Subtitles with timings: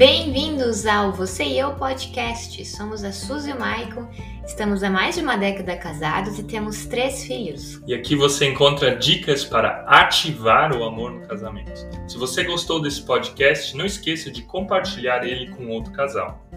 [0.00, 2.64] Bem-vindos ao Você e Eu Podcast.
[2.64, 4.08] Somos a Suzy e o Maicon,
[4.46, 7.82] estamos há mais de uma década casados e temos três filhos.
[7.86, 11.86] E aqui você encontra dicas para ativar o amor no casamento.
[12.08, 16.48] Se você gostou desse podcast, não esqueça de compartilhar ele com outro casal.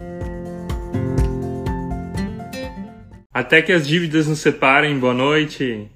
[3.30, 4.98] Até que as dívidas nos separem.
[4.98, 5.90] Boa noite.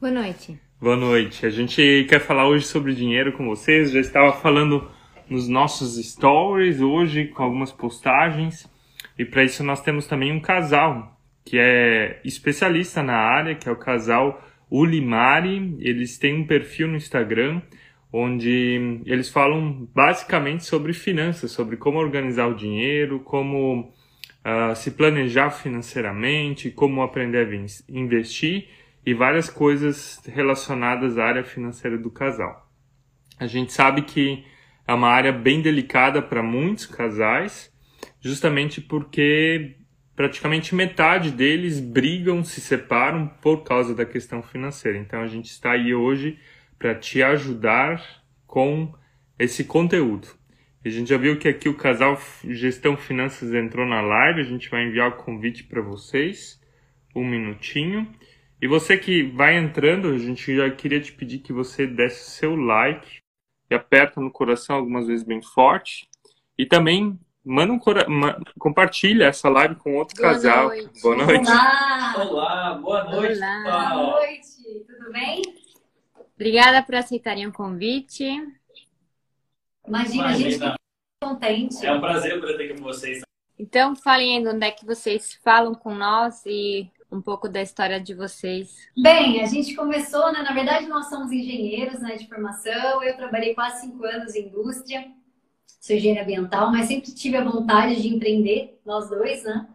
[0.00, 0.58] Boa noite.
[0.80, 1.44] Boa noite.
[1.44, 3.90] A gente quer falar hoje sobre dinheiro com vocês.
[3.90, 4.90] Já estava falando
[5.28, 8.70] nos nossos stories hoje com algumas postagens.
[9.18, 13.72] E para isso nós temos também um casal que é especialista na área, que é
[13.72, 15.76] o casal Ulimari.
[15.80, 17.60] Eles têm um perfil no Instagram
[18.16, 23.92] onde eles falam basicamente sobre finanças, sobre como organizar o dinheiro, como
[24.44, 28.68] uh, se planejar financeiramente, como aprender a investir
[29.04, 32.70] e várias coisas relacionadas à área financeira do casal.
[33.36, 34.44] A gente sabe que
[34.86, 37.72] é uma área bem delicada para muitos casais,
[38.20, 39.76] justamente porque
[40.14, 44.98] praticamente metade deles brigam, se separam por causa da questão financeira.
[44.98, 46.38] Então a gente está aí hoje
[46.78, 48.92] para te ajudar com
[49.38, 50.28] esse conteúdo.
[50.84, 54.68] A gente já viu que aqui o casal Gestão Finanças entrou na live, a gente
[54.68, 56.60] vai enviar o convite para vocês.
[57.16, 58.06] Um minutinho.
[58.60, 62.54] E você que vai entrando, a gente já queria te pedir que você desse seu
[62.54, 63.23] like
[63.70, 66.08] e aperta no coração algumas vezes bem forte.
[66.56, 68.06] E também manda um cora...
[68.58, 70.68] compartilha essa live com outro Boa casal.
[70.68, 71.02] Noite.
[71.02, 71.50] Boa noite.
[71.50, 72.14] Olá!
[72.16, 73.36] Olá, boa noite.
[73.38, 73.62] Olá.
[73.62, 75.42] Boa noite, tudo bem?
[76.34, 78.24] Obrigada por aceitarem o convite.
[79.86, 80.72] Imagina, a gente Imagina.
[80.72, 80.76] fica
[81.22, 81.86] contente.
[81.86, 83.22] É um prazer poder estar aqui com vocês.
[83.58, 87.62] Então, falem aí de onde é que vocês falam com nós e um pouco da
[87.62, 88.76] história de vocês.
[88.96, 90.42] Bem, a gente começou, né?
[90.42, 93.02] Na verdade, nós somos engenheiros né, de formação.
[93.02, 95.06] Eu trabalhei quase cinco anos em indústria,
[95.80, 99.68] sou engenheira ambiental, mas sempre tive a vontade de empreender, nós dois, né?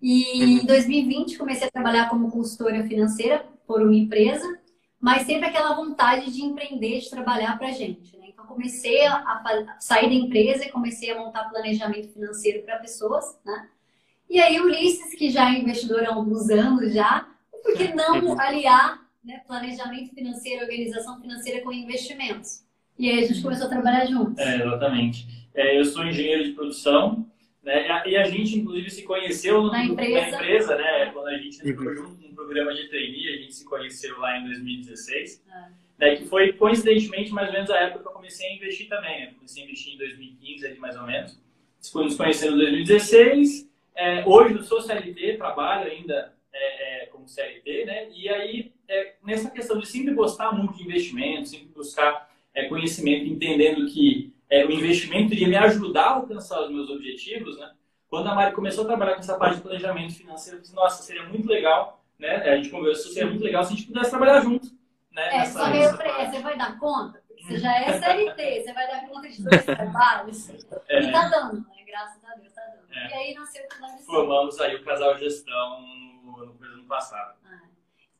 [0.00, 4.46] E em 2020 comecei a trabalhar como consultora financeira por uma empresa,
[5.00, 8.26] mas sempre aquela vontade de empreender, de trabalhar para a gente, né?
[8.28, 13.38] Então comecei a, a sair da empresa e comecei a montar planejamento financeiro para pessoas,
[13.44, 13.68] né?
[14.28, 17.26] E aí Ulisses, que já é investidor há alguns anos já,
[17.62, 22.64] por que não aliar né, planejamento financeiro, organização financeira com investimentos?
[22.98, 24.38] E aí a gente começou a trabalhar juntos.
[24.38, 25.26] É, exatamente.
[25.54, 27.26] É, eu sou engenheiro de produção,
[27.62, 27.86] né?
[28.06, 30.20] E a, gente, inclusive, se conheceu no- Na empresa.
[30.20, 31.10] na empresa, né?
[31.12, 34.44] Quando a gente entrou junto num programa de trainee, a gente se conheceu lá em
[34.44, 35.42] 2016.
[35.50, 35.68] Ah.
[35.98, 39.20] Né, que foi, coincidentemente, mais ou menos a época que eu comecei a investir também.
[39.20, 39.32] Né?
[39.34, 41.38] Comecei a investir em 2015, ali, mais ou menos.
[41.94, 43.66] Nos conhecendo em 2016.
[43.96, 48.08] É, hoje eu sou CLT, trabalho ainda é, é, como CLT, né?
[48.10, 53.24] E aí, é, nessa questão de sempre gostar muito de investimento, sempre buscar é, conhecimento,
[53.26, 57.72] entendendo que é, o investimento iria me ajudar a alcançar os meus objetivos, né?
[58.08, 61.02] Quando a Mari começou a trabalhar com essa parte de planejamento financeiro, eu disse, nossa,
[61.02, 62.36] seria muito legal, né?
[62.36, 64.68] A gente conversou, seria muito legal se a gente pudesse trabalhar junto,
[65.10, 65.28] né?
[65.28, 67.22] É, nessa- só que eu falei, você vai dar conta?
[67.26, 70.48] Porque você já é CLT, você vai dar conta de dois trabalhos.
[70.50, 71.84] E tá dando, né?
[71.86, 72.52] Graças a Deus.
[72.96, 73.08] É.
[73.08, 75.80] E aí nasceu o canal de Formamos aí o casal gestão
[76.24, 77.36] no, no ano passado.
[77.44, 77.60] Ah.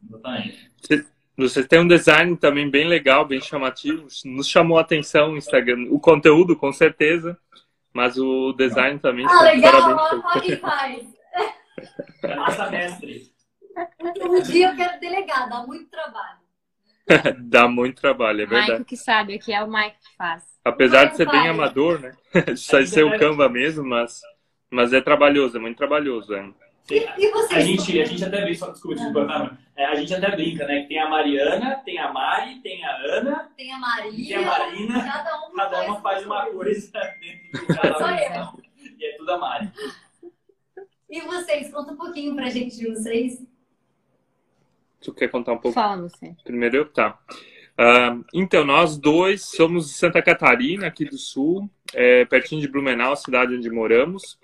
[0.05, 0.71] Exatamente.
[1.37, 4.07] Você tem um design também bem legal, bem chamativo.
[4.25, 5.87] Nos chamou a atenção o Instagram.
[5.91, 7.39] O conteúdo, com certeza.
[7.93, 9.27] Mas o design também.
[9.27, 11.07] Ah, legal, olha quem faz.
[12.37, 13.33] Massa mestre.
[14.23, 16.47] Um dia eu quero delegar, dá muito trabalho.
[17.39, 18.85] Dá muito trabalho, é o Maico verdade.
[18.85, 20.43] que sabe, aqui é o Maico que faz.
[20.65, 21.51] Apesar de ser bem vai.
[21.51, 22.17] amador, né?
[22.57, 24.21] Só ser o Canva mesmo, mas,
[24.71, 26.35] mas é trabalhoso, é muito trabalhoso.
[26.35, 26.51] É.
[26.91, 27.53] E, e vocês?
[27.53, 29.59] A gente, a gente até brinca, só desculpa, desculpa, Carmen.
[29.77, 30.83] É, a gente até brinca, né?
[30.83, 34.43] Que tem a Mariana, tem a Mari, tem a Ana, Tem a tem Maria, a
[34.43, 35.05] Marina.
[35.05, 36.91] cada um Cada uma faz uma coisa
[37.21, 38.61] dentro do Só canal.
[38.99, 39.73] E é tudo a Mari.
[41.11, 41.73] E vocês?
[41.73, 43.45] Conta um pouquinho pra gente de vocês.
[45.01, 45.75] Tu quer contar um pouco?
[45.75, 46.35] Fala, você.
[46.45, 46.89] Primeiro eu?
[46.93, 47.19] Tá.
[47.79, 53.17] Ah, então, nós dois somos de Santa Catarina, aqui do sul, é, pertinho de Blumenau,
[53.17, 54.39] cidade onde moramos.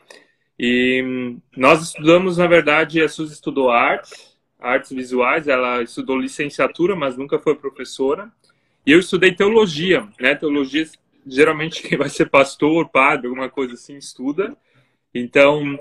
[0.58, 6.94] E hum, nós estudamos, na verdade, a Suzy estudou artes, artes visuais, ela estudou licenciatura,
[6.94, 8.30] mas nunca foi professora.
[8.86, 10.34] E eu estudei teologia, né?
[10.34, 10.86] Teologia,
[11.26, 14.56] geralmente quem vai ser pastor, padre, alguma coisa assim, estuda.
[15.14, 15.78] Então,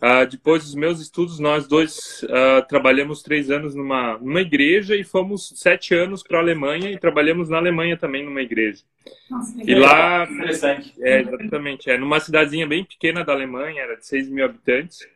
[0.00, 5.04] ah, depois dos meus estudos, nós dois ah, trabalhamos três anos numa, numa igreja e
[5.04, 8.82] fomos sete anos para a Alemanha e trabalhamos na Alemanha também numa igreja.
[9.30, 10.94] Nossa, E lá, Interessante.
[11.00, 15.06] é, exatamente, é numa cidadezinha bem pequena da Alemanha, era de 6 mil habitantes.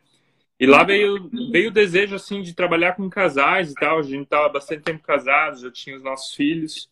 [0.59, 3.99] E lá veio, veio o desejo, assim, de trabalhar com casais e tal.
[3.99, 6.89] A gente estava bastante tempo casados, já tinha os nossos filhos.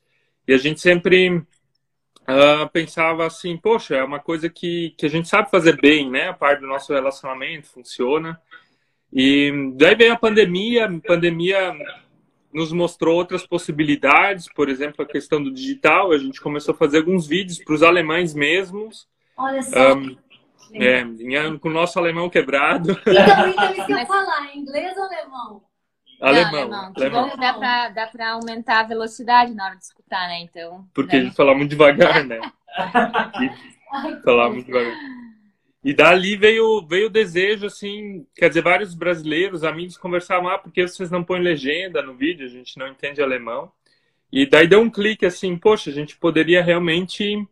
[0.48, 1.42] E a gente sempre
[2.28, 6.30] uh, pensava assim, poxa, é uma coisa que, que a gente sabe fazer bem, né?
[6.30, 8.40] A parte do nosso relacionamento funciona.
[9.12, 11.74] E daí veio a pandemia, a pandemia
[12.54, 16.12] nos mostrou outras possibilidades, por exemplo, a questão do digital.
[16.12, 19.08] A gente começou a fazer alguns vídeos para os alemães mesmos.
[19.38, 19.96] Olha só.
[19.96, 20.18] Um,
[20.74, 21.04] é,
[21.62, 22.92] com o nosso alemão quebrado.
[22.92, 25.62] Então, então isso que eu falar, inglês ou alemão?
[26.20, 26.62] Alemão.
[26.62, 26.94] alemão.
[26.96, 27.30] alemão.
[27.30, 30.40] Bom, dá dá pra aumentar a velocidade na hora de escutar, né?
[30.42, 30.88] Então.
[30.94, 31.22] Porque né?
[31.22, 32.40] a gente fala muito devagar, né?
[34.24, 34.96] falar muito devagar.
[35.84, 40.86] E dali veio, veio o desejo, assim, quer dizer, vários brasileiros, amigos, conversavam, ah, porque
[40.86, 43.72] vocês não põem legenda no vídeo, a gente não entende alemão.
[44.32, 47.48] E daí deu um clique assim, poxa, a gente poderia realmente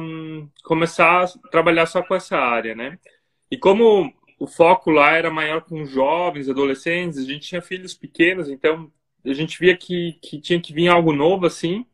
[0.00, 2.98] um, começar a trabalhar só com essa área, né?
[3.50, 8.48] E como o foco lá era maior com jovens, adolescentes, a gente tinha filhos pequenos,
[8.48, 8.90] então
[9.24, 11.84] a gente via que, que tinha que vir algo novo, assim.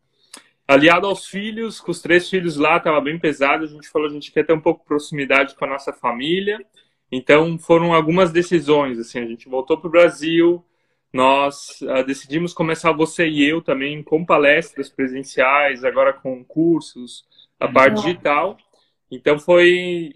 [0.66, 4.12] Aliado aos filhos, com os três filhos lá, estava bem pesado, a gente falou, a
[4.12, 6.58] gente quer ter um pouco de proximidade com a nossa família.
[7.10, 10.64] Então foram algumas decisões, assim, a gente voltou para o Brasil,
[11.12, 17.24] nós uh, decidimos começar você e eu também com palestras presenciais, agora com cursos,
[17.60, 18.56] a parte digital.
[19.10, 20.12] Então foi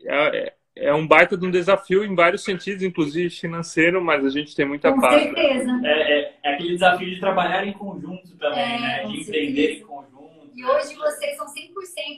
[0.79, 4.67] é, um baita de um desafio em vários sentidos, inclusive financeiro, mas a gente tem
[4.67, 5.23] muita Com paz.
[5.23, 5.81] certeza.
[5.85, 9.05] É, é, é, aquele desafio de trabalhar em conjunto também, é, né?
[9.05, 10.53] De empreender em conjunto.
[10.55, 11.53] E hoje vocês são 100%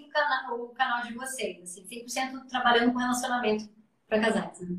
[0.07, 3.65] o canal, o canal de vocês, assim, 100% trabalhando com relacionamento
[4.09, 4.61] para casais.
[4.61, 4.77] Né?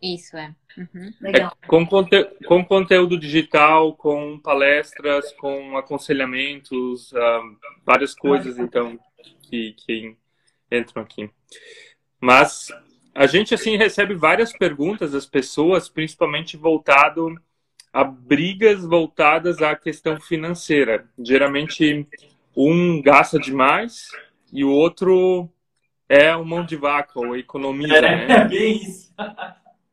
[0.00, 0.54] Isso, é.
[0.76, 1.12] Uhum.
[1.20, 1.56] Legal.
[1.62, 8.98] É, com, conte com conteúdo digital, com palestras, com aconselhamentos, uh, várias coisas, então,
[9.42, 10.16] que, que
[10.70, 11.30] entram aqui.
[12.20, 12.68] Mas
[13.14, 17.34] a gente assim recebe várias perguntas das pessoas, principalmente voltado
[17.92, 21.08] a brigas voltadas à questão financeira.
[21.18, 22.06] Geralmente
[22.56, 24.08] um gasta demais
[24.52, 25.48] e o outro
[26.08, 28.34] é um mão de vaca ou economiza, é, né?
[28.34, 29.14] É bem isso.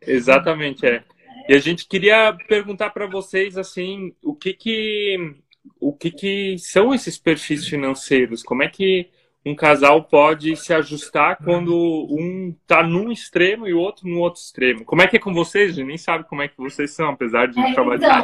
[0.02, 1.04] Exatamente, é.
[1.48, 5.36] E a gente queria perguntar para vocês assim, o que que
[5.80, 8.42] o que que são esses perfis financeiros?
[8.42, 9.10] Como é que
[9.46, 11.74] um casal pode se ajustar quando
[12.10, 14.86] um tá num extremo e o outro no outro extremo.
[14.86, 15.72] Como é que é com vocês?
[15.72, 18.24] A gente nem sabe como é que vocês são, apesar de é, trabalhar.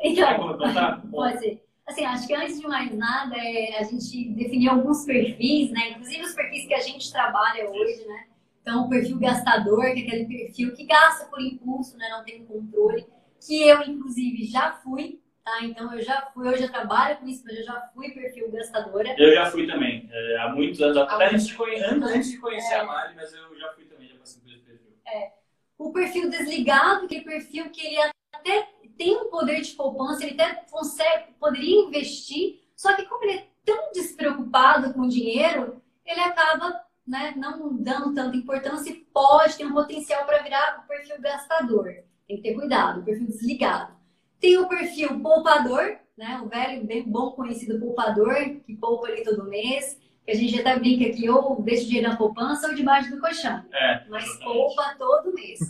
[0.00, 1.62] Então, então pode ser.
[1.86, 5.90] Assim, acho que antes de mais nada, é, a gente definiu alguns perfis, né?
[5.90, 8.24] Inclusive os perfis que a gente trabalha hoje, né?
[8.60, 12.08] Então, o perfil gastador, que é aquele perfil que gasta por impulso, né?
[12.10, 13.06] Não tem controle.
[13.46, 15.62] Que eu, inclusive, já fui, Tá?
[15.62, 19.14] Então eu já fui, eu já trabalho com isso, mas eu já fui perfil gastadora.
[19.16, 22.74] Eu já fui também, é, há muitos anos, até antes de, conhecer, antes de conhecer
[22.74, 22.80] é.
[22.80, 24.92] a Mari, mas eu já fui também, já passei por esse perfil.
[25.06, 25.30] É.
[25.78, 30.34] O perfil desligado, que é perfil que ele até tem um poder de poupança, ele
[30.34, 36.22] até consegue, poderia investir, só que como ele é tão despreocupado com o dinheiro, ele
[36.22, 41.20] acaba né, não dando tanta importância e pode ter um potencial para virar o perfil
[41.20, 41.84] gastador.
[42.26, 43.95] Tem que ter cuidado, o perfil desligado.
[44.40, 46.40] Tem o perfil poupador, né?
[46.42, 48.34] O velho, bem bom conhecido poupador,
[48.66, 49.98] que poupa ali todo mês.
[50.24, 53.20] Que a gente até brinca que ou deixa o dinheiro na poupança ou debaixo do
[53.20, 53.64] colchão.
[53.72, 55.60] É, mas poupa todo mês.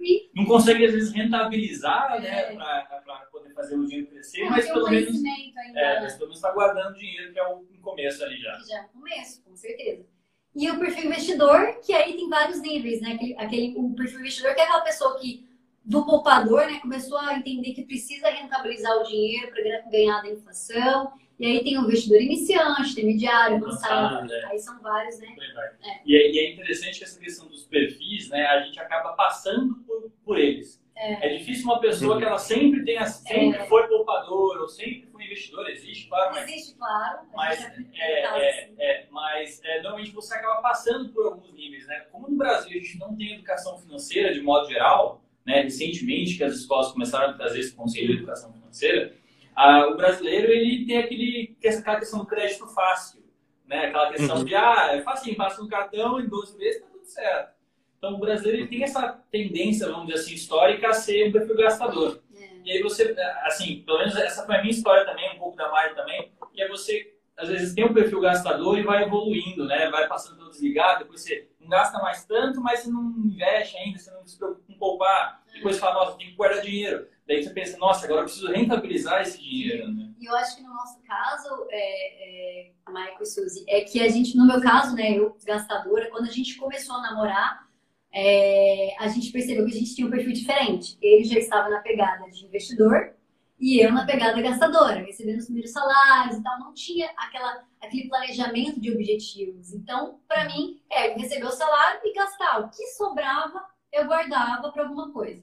[0.00, 0.30] E...
[0.36, 2.28] Não consegue, às vezes, rentabilizar, né?
[2.28, 2.54] é.
[2.54, 2.86] né?
[3.04, 5.80] Para poder fazer o dinheiro crescer, mas pelo, menos, ainda...
[5.80, 8.56] é, mas pelo menos está guardando dinheiro, que é o começo ali já.
[8.60, 10.06] Já é o começo, com certeza.
[10.54, 13.14] E o perfil investidor, que aí tem vários níveis, né?
[13.14, 15.44] Aquele, aquele, o perfil investidor que é aquela pessoa que
[15.84, 21.12] do poupador, né, começou a entender que precisa rentabilizar o dinheiro para ganhar da inflação.
[21.38, 24.32] E aí tem o investidor iniciante, intermediário, avançado.
[24.32, 24.46] É.
[24.46, 25.34] Aí são vários, né?
[25.82, 26.00] É.
[26.06, 29.74] E, é, e, é, interessante que essa questão dos perfis, né, a gente acaba passando
[29.84, 30.82] por, por eles.
[30.96, 31.26] É.
[31.26, 31.36] é.
[31.38, 33.66] difícil uma pessoa que ela sempre tenha, sempre é.
[33.66, 36.32] foi poupador ou sempre foi investidor, existe, claro.
[36.32, 37.18] Mas, existe, claro.
[37.34, 42.06] Mas, é, é, é, mas normalmente você acaba passando por alguns níveis, né?
[42.12, 46.44] Como no Brasil a gente não tem educação financeira de modo geral, né, recentemente que
[46.44, 49.14] as escolas começaram a trazer esse conselho de educação financeira,
[49.54, 53.22] ah, o brasileiro ele tem aquele, aquela questão do crédito fácil,
[53.66, 54.44] né, aquela questão uhum.
[54.44, 57.54] de, ah, é fácil, passa no cartão, em 12 meses está tudo certo.
[57.98, 61.56] Então o brasileiro ele tem essa tendência, vamos dizer assim, histórica a ser um perfil
[61.56, 62.20] gastador.
[62.36, 62.48] É.
[62.64, 65.70] E aí você, assim, pelo menos essa foi a minha história também, um pouco da
[65.70, 69.88] Mari também, que é você, às vezes, tem um perfil gastador e vai evoluindo, né,
[69.88, 73.98] vai passando pelo desligado, depois você não gasta mais tanto, mas você não investe ainda,
[73.98, 75.42] você não se preocupa com poupar.
[75.52, 77.08] Depois você fala, nossa, tem que guardar dinheiro.
[77.26, 79.90] Daí você pensa, nossa, agora eu preciso rentabilizar esse dinheiro.
[79.92, 80.10] Né?
[80.20, 84.08] E eu acho que no nosso caso, é, é, Michael e Suzy, é que a
[84.08, 87.66] gente, no meu caso, né, eu gastadora, quando a gente começou a namorar,
[88.12, 90.98] é, a gente percebeu que a gente tinha um perfil diferente.
[91.00, 93.14] Ele já estava na pegada de investidor
[93.58, 98.08] E eu na pegada gastadora, recebendo os primeiros salários e tal, não tinha aquela, aquele
[98.08, 99.72] planejamento de objetivos.
[99.72, 102.60] Então, para mim, é receber o salário e gastar.
[102.60, 105.42] O que sobrava, eu guardava para alguma coisa.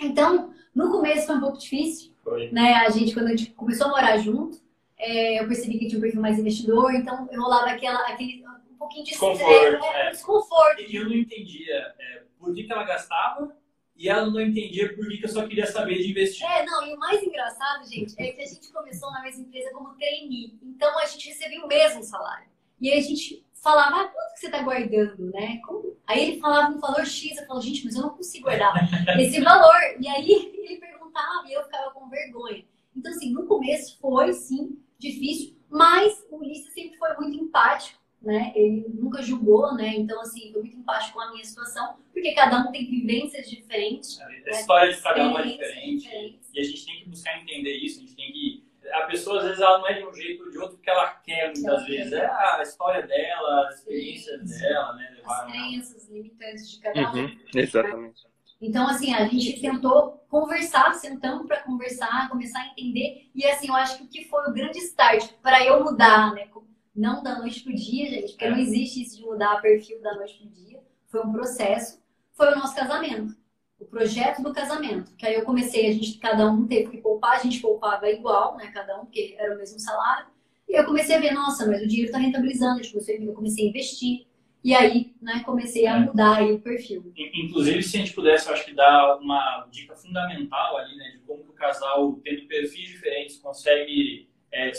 [0.00, 2.50] Então, no começo foi um pouco difícil, Foi.
[2.50, 2.74] né?
[2.74, 4.60] A gente, quando a gente começou a morar junto,
[4.96, 8.76] é, eu percebi que tinha um perfil mais investidor, então eu rolava aquela, aquele um
[8.76, 10.06] pouquinho de Desconforto, estresse, né?
[10.06, 10.10] é.
[10.10, 10.80] desconforto.
[10.80, 13.56] E eu não entendia é, por que, que ela gastava
[13.98, 16.46] e ela não entendia por que, que eu só queria saber de investir.
[16.46, 19.70] É, não, e o mais engraçado, gente, é que a gente começou na mesma empresa
[19.72, 20.56] como trainee.
[20.62, 22.48] Então a gente recebia o mesmo salário.
[22.80, 25.60] E aí a gente falava, ah, quanto que você tá guardando, né?
[25.66, 28.72] Como- Aí ele falava um valor X, eu falava, gente, mas eu não consigo guardar
[29.20, 29.74] esse valor.
[30.00, 32.64] E aí ele perguntava e eu ficava com vergonha.
[32.96, 38.52] Então, assim, no começo foi, sim, difícil, mas o Ulisses sempre foi muito empático, né?
[38.54, 39.94] Ele nunca julgou, né?
[39.96, 44.20] Então, assim, foi muito empático com a minha situação, porque cada um tem vivências diferentes.
[44.20, 46.40] A história de cada um é diferente.
[46.52, 48.68] E a gente tem que buscar entender isso, a gente tem que.
[48.92, 51.08] A pessoa, às vezes, ela não é de um jeito ou de outro que ela
[51.08, 52.10] quer, muitas Ela vezes.
[52.10, 52.24] quer.
[52.24, 54.60] É a história dela, as experiências Sim.
[54.60, 55.16] dela, né?
[55.24, 57.14] As crenças limitantes de cada um.
[57.14, 58.26] Uhum, exatamente.
[58.60, 63.28] Então, assim, a gente tentou conversar, sentamos para conversar, começar a entender.
[63.34, 66.46] E, assim, eu acho que o que foi o grande start para eu mudar, né?
[66.98, 68.50] Não da noite pro dia, gente, porque É.
[68.50, 70.80] não existe isso de mudar perfil da noite pro dia.
[71.06, 72.02] Foi um processo.
[72.32, 73.34] Foi o nosso casamento.
[73.80, 75.14] O projeto do casamento.
[75.16, 78.56] Que aí eu comecei, a gente, cada um teve que poupar, a gente poupava igual,
[78.56, 78.66] né?
[78.74, 80.26] Cada um, porque era o mesmo salário.
[80.68, 82.80] E eu comecei a ver, nossa, mas o dinheiro tá rentabilizando.
[82.80, 84.26] A gente começou a- Eu comecei a investir.
[84.64, 86.00] E aí, né, comecei a É.
[86.00, 87.12] mudar aí o perfil.
[87.16, 91.12] In- Inclusive, se a gente pudesse, eu acho que dar uma dica fundamental ali, né,
[91.12, 94.72] de como que o casal, tendo perfis diferentes, consegue é,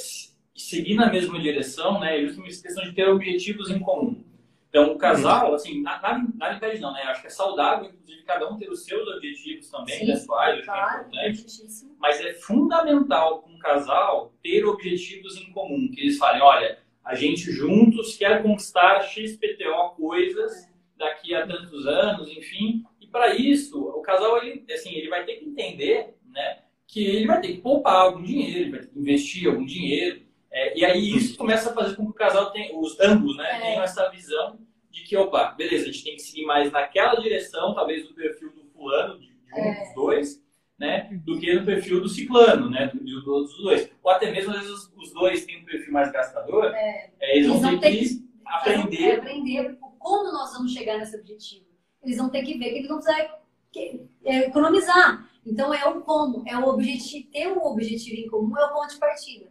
[0.61, 4.23] seguir na mesma direção, né, é justamente essa questão de ter objetivos em comum.
[4.69, 8.23] Então, o casal, assim, na- nada, nada impede não, né, acho que é saudável, inclusive,
[8.23, 11.95] cada um ter os seus objetivos também, Sim, pessoais, acho que é Claro, importante, importantíssimo.
[11.99, 17.15] mas é fundamental com um casal ter objetivos em comum, que eles falem, olha, a
[17.15, 24.01] gente juntos quer conquistar XPTO coisas daqui a tantos anos, enfim, e para isso o
[24.01, 27.95] casal ele, assim, ele vai ter que entender, né, que ele vai ter que poupar
[27.95, 31.73] algum dinheiro, ele vai ter que investir algum dinheiro, é, e aí isso começa a
[31.73, 33.59] fazer com que o casal tenha, os ambos, né, É.
[33.61, 37.73] tenham essa visão de que, opa, beleza, a gente tem que seguir mais naquela direção,
[37.75, 39.83] talvez do perfil do fulano, de, de um É.
[39.85, 40.43] dos dois,
[40.79, 43.91] né, do que no perfil do ciclano, né, do, de todos os dois.
[44.01, 47.47] Ou até mesmo, às vezes, os, os dois têm um perfil mais gastador, é, eles,
[47.49, 48.23] Eles vão ter que, Fazer-
[48.71, 49.11] é, aprender.
[49.19, 51.65] aprender como nós vamos chegar nesse objetivo.
[52.01, 53.39] Eles vão ter que ver que eles vão precisar
[53.71, 55.29] que- é, economizar.
[55.45, 58.87] Então é o como, é o objetivo, ter um objetivo em comum é o ponto
[58.93, 59.48] de partida.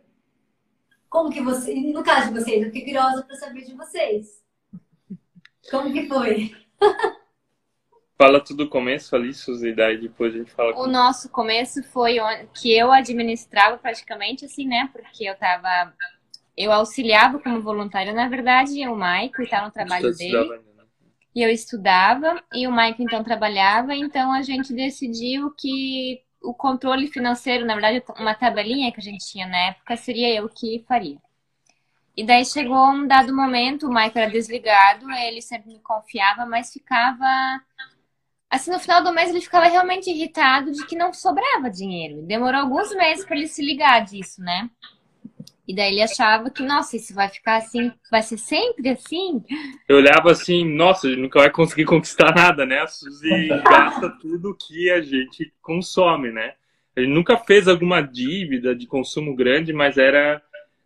[1.09, 4.43] Como que você, no caso de vocês, eu fiquei curiosa para saber de vocês.
[5.71, 6.55] Como que foi?
[8.17, 10.77] Fala tudo do começo ali, Suzy, daí depois a gente fala.
[10.77, 12.17] O nosso começo foi
[12.53, 14.91] que eu administrava praticamente assim, né?
[14.93, 15.95] Porque eu tava.
[16.57, 20.37] Eu auxiliava como voluntária, na verdade, o Maico estava no trabalho Você dele.
[20.37, 20.89] estudava ainda, né?
[21.33, 27.09] E eu estudava, e o Maico então trabalhava, então a gente decidiu que o controle
[27.09, 31.19] financeiro, na verdade, uma tabelinha que a gente tinha na época, seria eu que faria.
[32.17, 36.73] E daí chegou um dado momento, o Maico era desligado, ele sempre me confiava, mas
[36.73, 37.25] ficava.
[38.51, 42.23] Assim, no final do mês ele ficava realmente irritado de que não sobrava dinheiro.
[42.23, 44.69] Demorou alguns meses para ele se ligar disso, né?
[45.69, 49.45] E daí ele achava que, nossa, isso vai ficar assim, vai ser sempre assim?
[49.87, 52.79] Eu olhava assim, nossa, gente nunca vai conseguir conquistar nada, né?
[52.79, 56.55] A Suzy gasta tudo que a gente consome, né?
[56.97, 60.41] Gente nunca fez alguma dívida de consumo grande, mas era,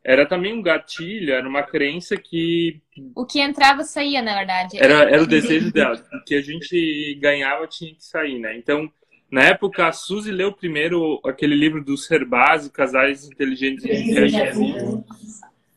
[0.05, 2.83] era também um gatilho, era uma crença que
[3.15, 4.79] O que entrava saía, na verdade.
[4.81, 8.57] era, era o desejo dela, o que a gente ganhava tinha que sair, né?
[8.59, 8.93] Então,
[9.33, 15.03] na época, a Suzy leu primeiro aquele livro do Ser Base, Casais Inteligentes e Enriquecidos.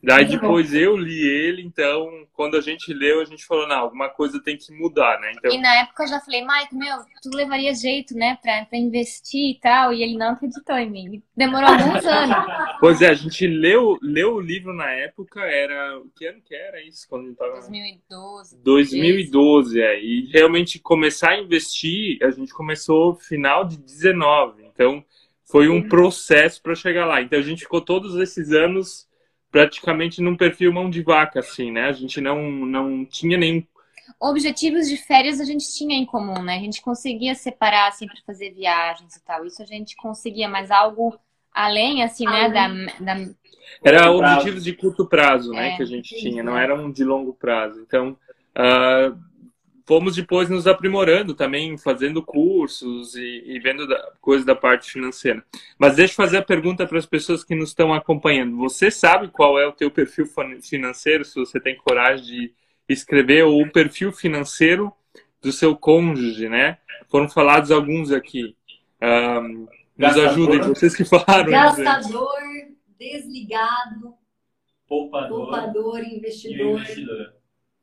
[0.06, 0.30] Daí bom.
[0.30, 4.40] depois eu li ele, então quando a gente leu, a gente falou, não, alguma coisa
[4.40, 5.32] tem que mudar, né?
[5.36, 8.78] Então, E na época eu já falei, Mike, meu, tu levaria jeito, né, pra, pra
[8.78, 9.92] investir e tal.
[9.92, 11.22] E ele não acreditou em mim.
[11.36, 12.36] Demorou alguns anos.
[12.78, 16.00] pois é, a gente leu, leu o livro na época, era.
[16.16, 17.08] Que ano que era isso?
[17.08, 17.54] Quando a gente tava.
[17.54, 18.62] 2012.
[18.62, 20.00] 2012, é.
[20.00, 24.62] E realmente começar a investir, a gente começou final de 19.
[24.72, 25.04] Então,
[25.44, 27.20] foi um processo para chegar lá.
[27.22, 29.05] Então, a gente ficou todos esses anos
[29.56, 31.86] praticamente num perfil mão de vaca, assim, né?
[31.86, 33.64] A gente não, não tinha nenhum
[34.20, 36.56] Objetivos de férias a gente tinha em comum, né?
[36.56, 39.44] A gente conseguia separar, assim, pra fazer viagens e tal.
[39.44, 41.18] Isso a gente conseguia, mas algo
[41.52, 42.68] além, assim, né, da,
[43.00, 43.30] da,
[43.82, 47.02] Era objetivos de curto prazo, né, É, que a gente sim, tinha, não eram de
[47.02, 47.80] longo prazo.
[47.80, 48.16] Então,
[48.54, 49.12] ah,
[49.86, 55.42] fomos depois nos aprimorando também, fazendo cursos e, e vendo da, coisas da parte financeira.
[55.78, 58.56] Mas deixa eu fazer a pergunta para as pessoas que nos estão acompanhando.
[58.56, 60.26] Você sabe qual é o teu perfil
[60.60, 62.52] financeiro, se você tem coragem de
[62.88, 64.92] escrever, ou o perfil financeiro
[65.40, 66.78] do seu cônjuge, né?
[67.08, 68.56] Foram falados alguns aqui.
[69.00, 71.50] Um, nos ajudem, vocês que falaram.
[71.50, 72.28] Gastador,
[72.98, 74.14] desligado,
[74.88, 76.80] poupador, poupador investidor.
[76.80, 77.35] E investidor.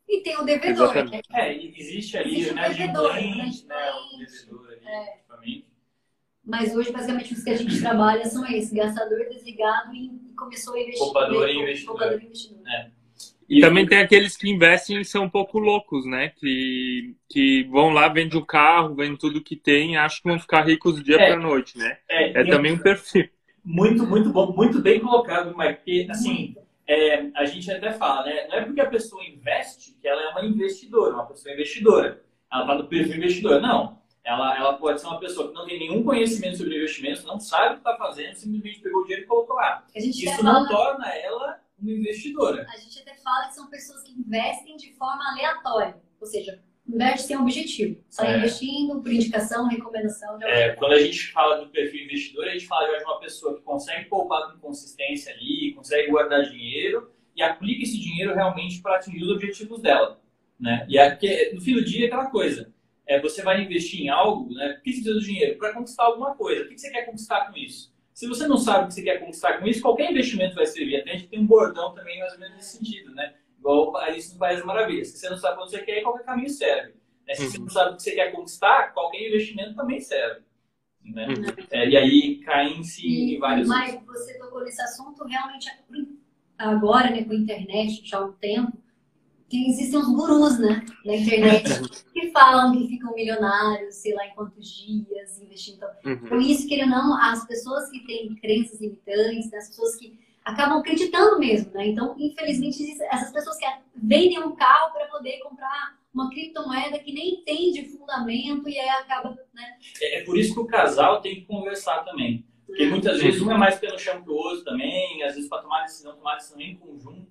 [0.08, 0.94] E tem o devedor.
[0.94, 1.22] Né?
[1.34, 5.74] É, existe ali existe né, devedor, de né, o devedor ali, é.
[6.46, 10.80] Mas hoje, basicamente, os que a gente trabalha são esses, gastador, desligado e começou a
[10.80, 11.00] investir.
[11.00, 11.94] Poupador e investidor.
[11.94, 12.68] Poupador e investidor.
[12.68, 12.92] É.
[13.50, 16.30] E também tem aqueles que investem e são um pouco loucos, né?
[16.38, 20.40] Que, que vão lá, vendem o carro, vendem tudo que tem e acham que vão
[20.40, 21.98] ficar ricos do dia é, para noite, né?
[22.10, 23.30] É, é também um perfil.
[23.64, 25.76] Muito, muito bom, muito bem colocado, Mike.
[25.76, 26.56] Porque, assim,
[26.88, 28.48] é, a gente até fala, né?
[28.48, 32.24] Não é porque a pessoa investe que ela é uma investidora, uma pessoa investidora.
[32.52, 33.62] Ela está no perfil investidor.
[33.62, 34.02] Não.
[34.24, 37.72] Ela, ela pode ser uma pessoa que não tem nenhum conhecimento sobre investimentos, não sabe
[37.72, 39.86] o que está fazendo, simplesmente pegou o dinheiro e colocou lá.
[39.94, 42.66] Isso não torna ela uma investidora.
[42.74, 46.02] A gente até fala que são pessoas que investem de forma aleatória.
[46.22, 48.04] Ou seja, investe sem objetivo.
[48.10, 48.38] Só é.
[48.38, 50.38] investindo por indicação, recomendação.
[50.38, 53.56] De é, quando a gente fala do perfil investidor, a gente fala de uma pessoa
[53.56, 58.98] que consegue poupar com consistência ali, consegue guardar dinheiro e aplica esse dinheiro realmente para
[58.98, 60.22] atingir os objetivos dela.
[60.60, 60.86] Né?
[60.88, 62.72] E aqui, no fim do dia, é aquela coisa.
[63.06, 64.74] É, você vai investir em algo, né?
[64.74, 65.58] Por que você precisa do dinheiro?
[65.58, 66.64] Para conquistar alguma coisa.
[66.64, 67.94] O que você quer conquistar com isso?
[68.14, 70.98] Se você não sabe o que você quer conquistar com isso, qualquer investimento vai servir.
[70.98, 73.34] Até a gente tem um bordão também mais ou menos nesse sentido, né?
[73.64, 75.08] Igual Alice no País das Maravilhas.
[75.08, 76.94] Se você não sabe onde você quer qualquer caminho serve.
[77.26, 77.34] Né?
[77.34, 77.50] Se uhum.
[77.50, 80.42] você não sabe o que você quer conquistar, qualquer investimento também serve.
[81.02, 81.28] Né?
[81.28, 81.66] Uhum.
[81.72, 83.70] É, e aí caem-se em vários.
[83.70, 85.70] Mas você tocou nesse assunto, realmente
[86.58, 88.78] agora, né, com a internet, já há um tempo,
[89.50, 91.64] tem, existem uns gurus, né, na internet,
[92.14, 95.86] que falam que ficam milionários, sei lá em quantos dias, investindo.
[96.06, 96.18] Uhum.
[96.18, 100.20] Por isso, querendo ou não, as pessoas que têm crenças limitantes, né, as pessoas que
[100.44, 101.88] acabam acreditando mesmo, né?
[101.88, 107.36] Então, infelizmente, essas pessoas que vendem um carro para poder comprar uma criptomoeda que nem
[107.36, 109.78] entende fundamento e aí acaba, né?
[110.02, 112.46] É, é por isso que o casal tem que conversar também.
[112.66, 115.62] Porque muitas vezes um é mais pelo chão que o outro também, às vezes para
[115.62, 117.28] tomar decisão, tomar decisão em conjunto,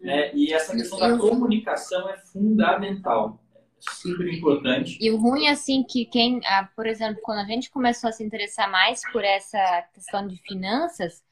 [0.00, 0.34] né?
[0.34, 3.40] E essa questão da comunicação é fundamental.
[3.76, 4.96] É super importante.
[5.00, 8.24] E o ruim, assim, que quem, ah, por exemplo, quando a gente começou a se
[8.24, 11.22] interessar mais por essa questão de finanças,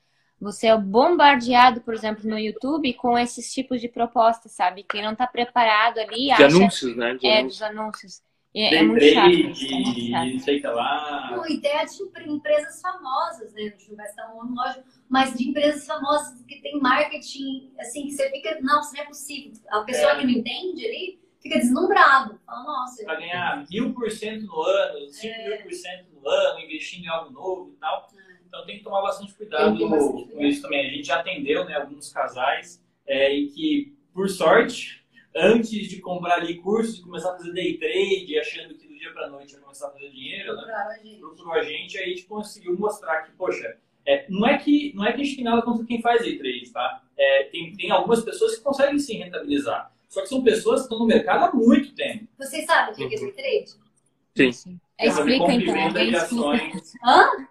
[0.45, 4.85] você é bombardeado, por exemplo, no YouTube com esses tipos de propostas, sabe?
[4.85, 6.27] Quem não está preparado ali.
[6.27, 6.47] De acha...
[6.47, 7.15] anúncios, né?
[7.15, 7.59] De é, anúncios.
[7.59, 8.23] dos anúncios.
[8.55, 9.31] É, é muito chato.
[9.31, 11.31] É sei lá.
[11.33, 13.73] Não, e até de empresas famosas, né?
[13.89, 18.31] Não vai estar um lógico, mas de empresas famosas que tem marketing, assim, que você
[18.31, 19.53] fica, não, isso não é possível.
[19.71, 20.19] A pessoa é.
[20.19, 22.41] que não entende ali fica deslumbrado.
[22.47, 23.05] Fala, nossa.
[23.05, 27.09] Para ganhar mil por cento no ano, cinco mil por cento no ano, investindo em
[27.09, 28.09] algo novo e tal.
[28.55, 30.87] Então tem que tomar bastante cuidado com isso também.
[30.87, 36.35] A gente já atendeu né, alguns casais é, e que, por sorte, antes de comprar
[36.35, 39.61] ali cursos e começar a fazer day trade, achando que do dia para noite ia
[39.61, 41.01] começar a fazer dinheiro, né?
[41.19, 45.05] procurou a gente, aí a gente conseguiu mostrar que, poxa, é, não, é que, não
[45.05, 47.03] é que a gente tem nada contra quem faz day trade, tá?
[47.19, 49.91] É, tem, tem algumas pessoas que conseguem sim rentabilizar.
[50.09, 52.29] Só que são pessoas que estão no mercado há muito tempo.
[52.39, 54.53] Vocês sabem o que é day trade?
[54.53, 54.79] Sim.
[54.97, 55.83] É, explica então.
[55.83, 56.83] Alguém explica.
[57.05, 57.49] Hã?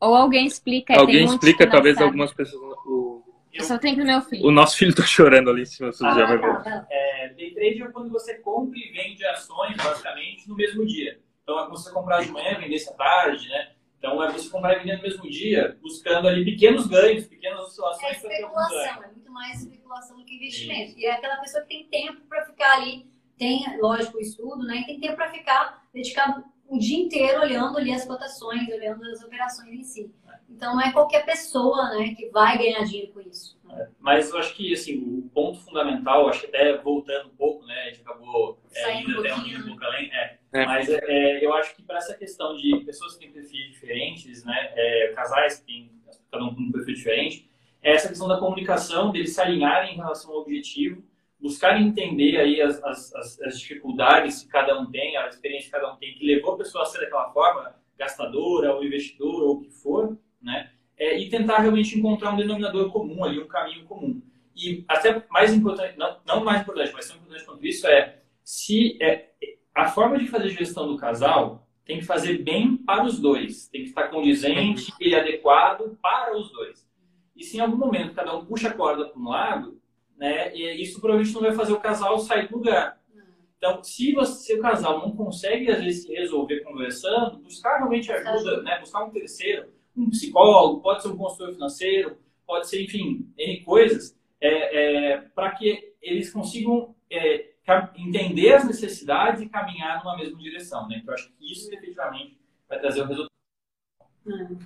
[0.00, 0.98] Ou alguém explica.
[0.98, 2.06] Alguém explica, talvez sabe.
[2.06, 2.78] algumas pessoas.
[2.86, 3.22] O...
[3.52, 4.46] Eu só tenho pro meu filho.
[4.46, 6.62] O nosso filho tá chorando ali, se você ah, já vai ver.
[6.62, 6.86] Tá.
[6.90, 11.20] É, day trade é quando você compra e vende ações, basicamente, no mesmo dia.
[11.42, 13.72] Então é como você comprar de manhã, vender essa tarde, né?
[13.98, 18.24] Então é você comprar e vender no mesmo dia, buscando ali pequenos ganhos, pequenas oscilações
[18.24, 18.50] é ganho.
[19.04, 20.98] É muito mais especulação do que investimento.
[20.98, 24.82] E é aquela pessoa que tem tempo para ficar ali, tem, lógico, o estudo, né?
[24.82, 29.22] E tem tempo para ficar dedicado o dia inteiro olhando ali as cotações, olhando as
[29.24, 30.14] operações em si.
[30.48, 33.58] Então não é qualquer pessoa né, que vai ganhar dinheiro com isso.
[33.70, 37.66] É, mas eu acho que assim, o ponto fundamental, acho que até voltando um pouco,
[37.66, 40.66] né, a gente acabou é, indo um até um pouco além, é, é.
[40.66, 44.44] mas é, é, eu acho que para essa questão de pessoas que têm perfis diferentes,
[44.44, 45.90] né, é, casais que têm
[46.30, 47.50] cada um com um perfil diferente,
[47.82, 51.02] é essa questão da comunicação, deles se alinharem em relação ao objetivo,
[51.40, 55.92] buscar entender aí as, as, as, dificuldades que cada um tem, a experiência que cada
[55.92, 59.60] um tem, que levou a pessoa a ser daquela forma, gastadora ou investidor ou o
[59.60, 60.70] que for, né?
[60.96, 64.20] É, e tentar realmente encontrar um denominador comum ali, um caminho comum.
[64.54, 68.98] E até mais importante, não, não mais importante, mas tão importante quanto isso é se
[69.00, 69.30] é,
[69.74, 73.82] a forma de fazer gestão do casal tem que fazer bem para os dois, tem
[73.82, 76.86] que estar condizente e adequado para os dois.
[77.34, 79.80] E se em algum momento cada um puxa a corda para um lado,
[80.20, 80.54] né?
[80.54, 83.00] E isso provavelmente não vai fazer o casal sair do lugar.
[83.56, 88.78] Então, se, você, o casal não consegue, às vezes, resolver conversando, buscar realmente ajuda, né?
[88.78, 94.16] buscar um terceiro, um psicólogo, pode ser um consultor financeiro, pode ser, enfim, N coisas,
[94.40, 97.50] é, é, para que eles consigam é,
[97.96, 100.86] entender as necessidades e caminhar numa mesma direção.
[100.86, 100.98] Né?
[101.02, 103.30] Então, eu acho que isso, efetivamente, vai trazer o resultado.
[104.26, 104.58] Hum.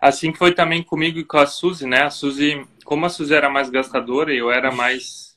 [0.00, 2.02] Assim foi também comigo e com a Suzy, né?
[2.02, 5.36] A Suzy, como a Suzy era mais gastadora e eu era mais.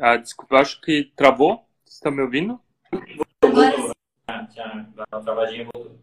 [0.00, 1.66] Ah, desculpa, acho que travou.
[1.84, 2.60] Você está me ouvindo?
[3.42, 3.92] Voltou.
[4.28, 5.98] Já, já, a travadinha voltou.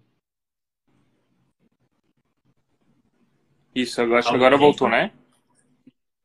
[3.74, 5.12] Isso, agora, acho que agora voltou, né?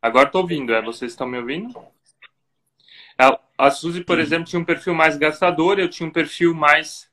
[0.03, 0.83] Agora estou ouvindo, é?
[0.83, 1.75] Vocês estão me ouvindo?
[3.19, 4.23] A, a Suzy, por Sim.
[4.23, 7.11] exemplo, tinha um perfil mais gastador, eu tinha um perfil mais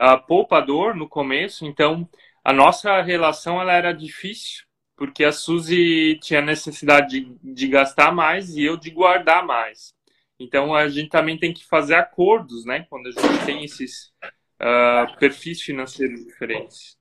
[0.00, 2.08] uh, poupador no começo, então
[2.46, 8.54] a nossa relação ela era difícil, porque a Suzy tinha necessidade de, de gastar mais
[8.54, 9.92] e eu de guardar mais.
[10.38, 12.86] Então a gente também tem que fazer acordos, né?
[12.88, 14.12] Quando a gente tem esses
[14.60, 16.96] uh, perfis financeiros diferentes.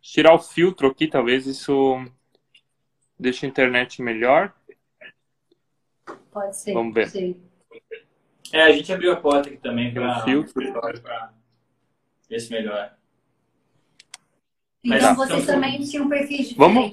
[0.00, 2.02] Tirar o filtro aqui, talvez isso
[3.18, 4.54] deixe a internet melhor.
[6.32, 6.72] Pode ser.
[6.72, 7.10] Vamos ver.
[7.10, 7.38] Sim.
[8.54, 10.24] É, a gente abriu a porta aqui também para
[12.30, 12.97] ver se melhora.
[14.96, 16.56] Então vocês então, também tinham perfis diferentes.
[16.56, 16.92] Vamos.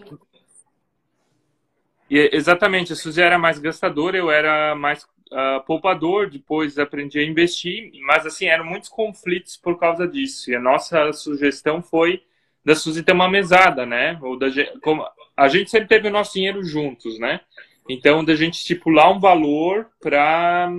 [2.10, 7.24] E, exatamente, a Suzy era mais gastadora, eu era mais uh, poupador, depois aprendi a
[7.24, 10.52] investir, mas assim, eram muitos conflitos por causa disso.
[10.52, 12.22] E a nossa sugestão foi
[12.64, 14.20] da Suzy ter uma mesada, né?
[14.22, 14.48] Ou da,
[14.82, 15.06] como,
[15.36, 17.42] a gente sempre teve o nosso dinheiro juntos, né?
[17.90, 20.72] Então, da gente estipular um valor para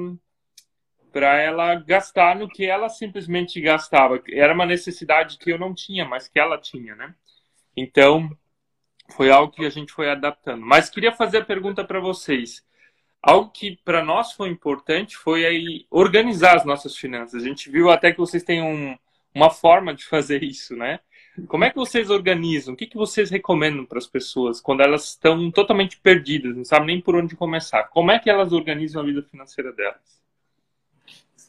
[1.16, 4.22] para ela gastar no que ela simplesmente gastava.
[4.30, 7.14] Era uma necessidade que eu não tinha, mas que ela tinha, né?
[7.74, 8.30] Então,
[9.12, 10.60] foi algo que a gente foi adaptando.
[10.60, 12.62] Mas queria fazer a pergunta para vocês.
[13.22, 17.42] Algo que para nós foi importante foi aí organizar as nossas finanças.
[17.42, 18.94] A gente viu até que vocês têm um,
[19.34, 21.00] uma forma de fazer isso, né?
[21.48, 22.74] Como é que vocês organizam?
[22.74, 26.88] O que, que vocês recomendam para as pessoas quando elas estão totalmente perdidas, não sabem
[26.88, 27.84] nem por onde começar?
[27.84, 30.25] Como é que elas organizam a vida financeira delas?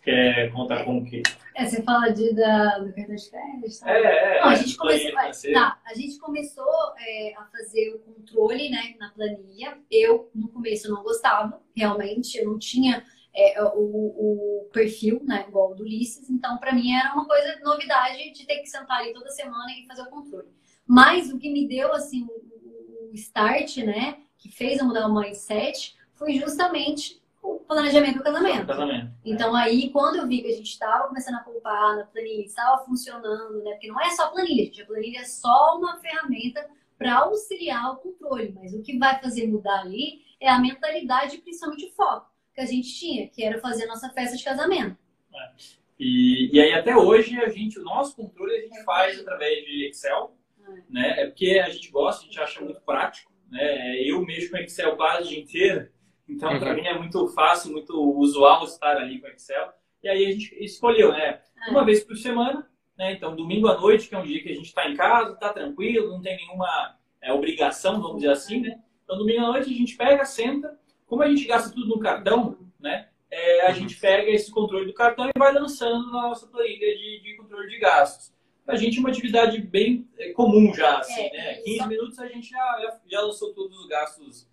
[0.08, 1.22] Quer contar com o quê?
[1.54, 3.80] É, você fala de, da, do cartão de crédito?
[3.82, 3.92] Tá?
[3.92, 4.42] É, é.
[4.42, 9.10] Não, a, gente começou, tá, a gente começou é, a fazer o controle né, na
[9.10, 9.78] planilha.
[9.92, 12.38] Eu, no começo, não gostava, realmente.
[12.38, 13.04] Eu não tinha
[13.36, 16.30] é, o, o, perfil, né, igual o do Ulisses.
[16.30, 19.86] Então, para mim, era uma coisa novidade de ter que sentar ali toda semana e
[19.88, 20.48] fazer o controle.
[20.86, 25.14] Mas o que me deu, assim, o, o start, né, que fez eu mudar o
[25.14, 27.22] mindset, foi justamente
[27.68, 28.68] planejamento do casamento.
[28.68, 29.12] casamento.
[29.26, 32.84] Então aí, quando eu vi que a gente estava começando a poupar na planilha, estava
[32.86, 33.72] funcionando, né?
[33.72, 34.82] Porque não é só planilha, gente.
[34.82, 39.48] A planilha é só uma ferramenta para auxiliar o controle, mas o que vai fazer
[39.48, 43.84] mudar ali é a mentalidade, principalmente o foco que a gente tinha, que era fazer
[43.84, 44.98] a nossa festa de casamento.
[45.34, 45.52] É.
[46.00, 49.88] E, e aí até hoje a gente, o nosso controle a gente faz através de
[49.88, 50.72] Excel, é.
[50.90, 51.22] né?
[51.22, 54.02] É porque a gente gosta, a gente acha muito prático, né?
[54.02, 55.90] Eu mexo com Excel quase o dia inteiro,
[56.28, 56.60] então, uhum.
[56.60, 59.72] para mim é muito fácil, muito usual estar ali com Excel.
[60.04, 61.42] E aí a gente escolheu, né?
[61.68, 61.72] É.
[61.72, 63.14] Uma vez por semana, né?
[63.14, 65.54] Então, domingo à noite, que é um dia que a gente está em casa, está
[65.54, 68.80] tranquilo, não tem nenhuma é, obrigação, vamos dizer assim, né?
[69.04, 70.78] Então, domingo à noite a gente pega, senta.
[71.06, 73.08] Como a gente gasta tudo no cartão, né?
[73.32, 73.76] É, a uhum.
[73.76, 77.70] gente pega esse controle do cartão e vai lançando na nossa planilha de, de controle
[77.70, 78.34] de gastos.
[78.66, 81.54] A gente é uma atividade bem é, comum já, assim, é, né?
[81.64, 84.48] 15 minutos a gente já, já, já lançou todos os gastos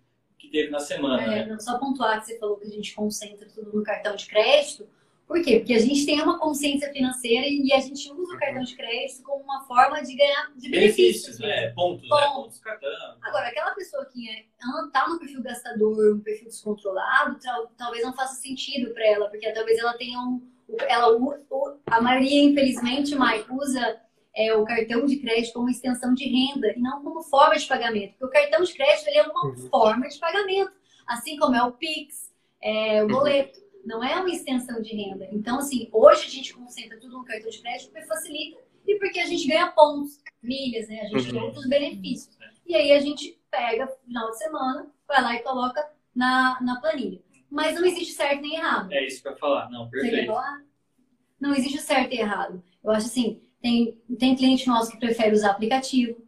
[0.55, 1.21] teve na semana.
[1.21, 1.59] É, né?
[1.59, 4.87] Só pontuar que você falou que a gente concentra tudo no cartão de crédito.
[5.27, 5.57] Por quê?
[5.57, 9.23] Porque a gente tem uma consciência financeira e a gente usa o cartão de crédito
[9.23, 11.39] como uma forma de ganhar de benefícios.
[11.39, 11.73] benefícios né?
[11.73, 12.27] Pontos, né?
[12.33, 12.89] Pontos cartão.
[13.23, 17.39] Agora, aquela pessoa que está é, no perfil gastador, um perfil descontrolado,
[17.75, 20.47] talvez não faça sentido para ela, porque talvez ela tenha um.
[20.87, 21.15] Ela,
[21.87, 23.99] a maioria, infelizmente, Mike, usa
[24.35, 28.15] é, o cartão de crédito como extensão de renda e não como forma de pagamento.
[28.19, 29.55] Porque o cartão de crédito ele é uma uhum.
[29.69, 30.73] forma de pagamento,
[31.07, 33.11] assim como é o Pix, é, o uhum.
[33.13, 33.59] boleto.
[33.59, 33.65] Uhum.
[33.85, 35.29] Não é uma extensão de renda.
[35.31, 39.19] Então, assim, hoje a gente concentra tudo no cartão de crédito porque facilita e porque
[39.19, 41.01] a gente ganha pontos, milhas, né?
[41.01, 41.31] A gente uhum.
[41.31, 42.37] tem outros benefícios.
[42.65, 46.79] E aí a gente pega no final de semana, vai lá e coloca na, na
[46.81, 47.21] planilha.
[47.49, 48.91] Mas não existe certo nem errado.
[48.91, 49.69] É isso que eu ia falar.
[49.69, 50.15] Não, perfeito.
[50.15, 50.61] Você quer falar?
[51.39, 52.63] Não existe certo e errado.
[52.83, 56.21] Eu acho assim, tem, tem cliente nosso que prefere usar aplicativo.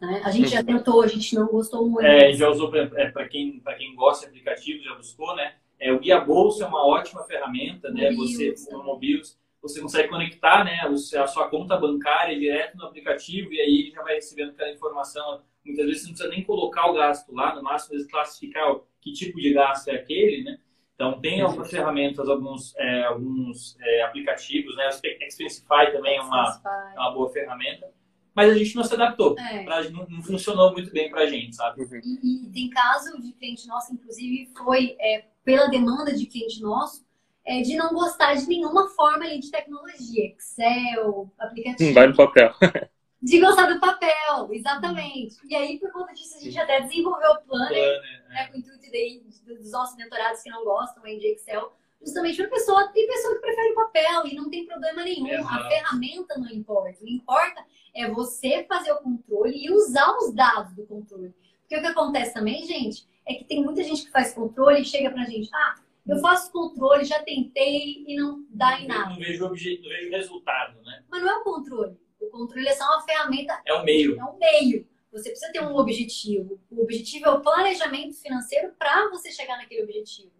[0.00, 0.22] Né?
[0.24, 2.06] A gente já tentou, a gente não gostou muito.
[2.06, 5.54] É, já usou para é, quem, quem gosta de aplicativo, já buscou, né?
[5.80, 8.12] É, o Guia Bolsa é uma ótima ferramenta, né?
[8.12, 13.60] Você, no Mobius, você consegue conectar né, a sua conta bancária direto no aplicativo e
[13.60, 15.42] aí ele já vai recebendo aquela informação.
[15.64, 19.40] Muitas vezes você não precisa nem colocar o gasto lá, no máximo classificar que tipo
[19.40, 20.58] de gasto é aquele, né?
[20.96, 24.88] Então, tem algumas ferramentas, alguns, é, alguns é, aplicativos, né?
[24.88, 26.60] O Expensify também é uma,
[26.94, 27.86] é uma boa ferramenta.
[28.34, 29.38] Mas a gente não se adaptou.
[29.38, 29.62] É.
[29.62, 31.82] Pra, não, não, funcionou muito bem pra gente, sabe?
[31.82, 32.00] Uhum.
[32.02, 37.06] E, e, tem caso de cliente nosso, inclusive, foi é, pela demanda de cliente nosso,
[37.44, 40.34] é, de não gostar de nenhuma forma ali, de tecnologia.
[40.34, 41.92] Excel, aplicativo.
[41.92, 42.54] Vai no papel.
[43.26, 45.36] de gostar do papel, exatamente.
[45.48, 48.46] E aí, por conta disso, a gente até desenvolveu o Planner, Planner né, é.
[48.46, 52.50] com o intuito daí, dos nossos mentorados que não gostam aí de Excel, justamente para
[52.50, 55.26] pessoa, tem pessoa que prefere papel e não tem problema nenhum.
[55.26, 55.54] Exato.
[55.54, 57.02] A ferramenta não importa.
[57.02, 61.34] O que importa é você fazer o controle e usar os dados do controle.
[61.62, 64.84] Porque o que acontece também, gente, é que tem muita gente que faz controle e
[64.84, 65.74] chega pra gente, ah,
[66.06, 69.10] eu faço controle, já tentei e não dá em nada.
[69.10, 71.02] Não vejo, objeto, não vejo resultado, né?
[71.10, 72.05] Mas não é o controle.
[72.26, 73.60] O controle é só uma ferramenta.
[73.66, 74.18] É o meio.
[74.18, 74.86] É um meio.
[75.12, 76.60] Você precisa ter um objetivo.
[76.70, 80.32] O objetivo é o planejamento financeiro para você chegar naquele objetivo.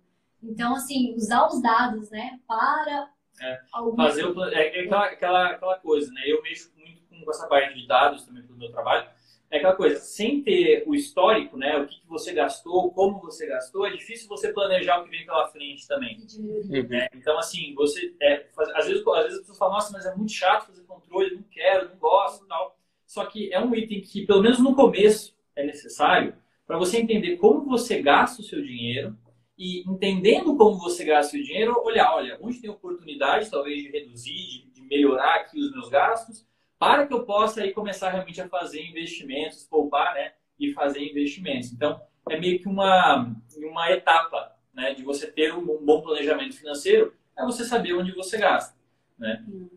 [0.43, 3.61] Então, assim, usar os dados, né, para é,
[3.97, 6.23] fazer o, é, é aquela, aquela, aquela coisa, né?
[6.27, 9.09] Eu mexo muito com essa parte de dados também do meu trabalho.
[9.57, 11.79] É aquela coisa, sem ter o histórico, né?
[11.79, 15.25] O que, que você gastou, como você gastou, é difícil você planejar o que vem
[15.25, 16.19] pela frente também.
[16.39, 16.87] Uhum.
[16.89, 17.09] Né?
[17.15, 18.15] Então, assim, você.
[18.21, 20.83] É, faz, às, vezes, às vezes as pessoas falam, nossa, mas é muito chato fazer
[20.83, 22.79] controle, não quero, não gosto tal.
[23.07, 26.35] Só que é um item que, pelo menos no começo, é necessário
[26.67, 29.17] para você entender como você gasta o seu dinheiro
[29.57, 33.91] e entendendo como você gasta o seu dinheiro, olhar, olha, onde tem oportunidade talvez de
[33.91, 36.47] reduzir, de, de melhorar aqui os meus gastos,
[36.79, 41.73] para que eu possa aí começar realmente a fazer investimentos, poupar, né, e fazer investimentos.
[41.73, 47.15] Então, é meio que uma, uma etapa, né, de você ter um bom planejamento financeiro,
[47.39, 48.77] é você saber onde você gasta,
[49.19, 49.45] né.
[49.49, 49.69] Hum.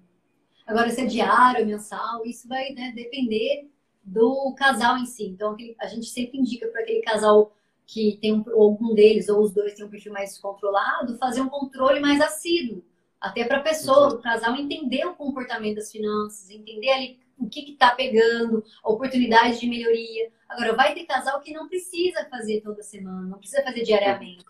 [0.65, 3.67] Agora, se é diário, mensal, isso vai né, depender
[4.03, 5.25] do casal em si.
[5.25, 7.55] Então, a gente sempre indica para aquele casal
[7.88, 11.49] que tem um, algum deles ou os dois tem um perfil mais descontrolado, fazer um
[11.49, 12.83] controle mais assíduo.
[13.19, 17.71] Até para a pessoa, o casal entender o comportamento das finanças, entender ali o que
[17.71, 20.32] está pegando, a oportunidade de melhoria.
[20.47, 24.43] Agora, vai ter casal que não precisa fazer toda semana, não precisa fazer diariamente,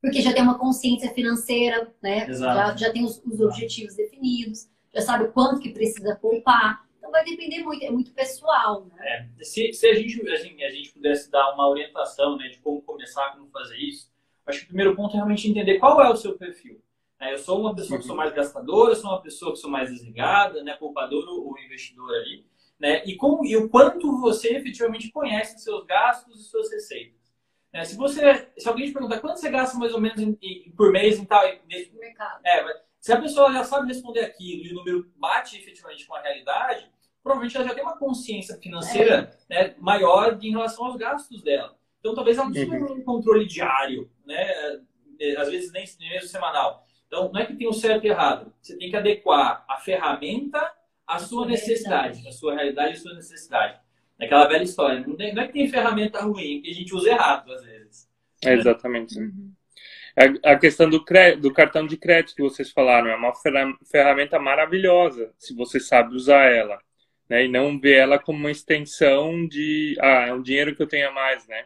[0.00, 2.26] porque já tem uma consciência financeira, né?
[2.32, 6.86] Já, já tem os, os objetivos definidos já sabe o quanto que precisa poupar.
[6.98, 9.28] Então vai depender muito, é muito pessoal, né?
[9.38, 9.44] É.
[9.44, 13.32] Se, se a, gente, assim, a gente pudesse dar uma orientação né, de como começar,
[13.32, 14.10] como fazer isso,
[14.46, 16.80] acho que o primeiro ponto é realmente entender qual é o seu perfil.
[17.24, 19.70] É, eu sou uma pessoa que sou mais gastadora, eu sou uma pessoa que sou
[19.70, 22.46] mais desligada, né, poupador ou investidor ali.
[22.78, 27.18] Né, e, como, e o quanto você efetivamente conhece seus gastos e suas receitas.
[27.72, 30.70] É, se você, se alguém te perguntar quanto você gasta mais ou menos em, em,
[30.76, 32.44] por mês em tal, nesse, mercado.
[32.44, 36.20] É, se a pessoa já sabe responder aquilo e o número bate efetivamente com a
[36.20, 36.90] realidade,
[37.22, 39.68] provavelmente ela já tem uma consciência financeira é.
[39.68, 41.74] né, maior em relação aos gastos dela.
[42.00, 42.98] Então, talvez ela não precise uhum.
[42.98, 44.46] um controle diário, né?
[45.18, 46.84] É, às vezes nem, mesmo semanal.
[47.06, 48.52] Então, não é que tem o certo e errado.
[48.60, 50.72] Você tem que adequar a ferramenta
[51.06, 53.78] à sua necessidade, à sua realidade e à sua necessidade.
[54.20, 55.04] Aquela velha história.
[55.06, 57.64] Não, tem, não é que tem ferramenta ruim, é que a gente usa errado às
[57.64, 58.08] vezes.
[58.44, 59.18] É exatamente.
[59.18, 59.52] Uhum.
[60.44, 61.04] A questão do,
[61.40, 63.32] do cartão de crédito que vocês falaram é uma
[63.84, 66.80] ferramenta maravilhosa, se você sabe usar ela,
[67.28, 67.46] né?
[67.46, 71.08] E não ver ela como uma extensão de, ah, é um dinheiro que eu tenho
[71.08, 71.64] a mais, né?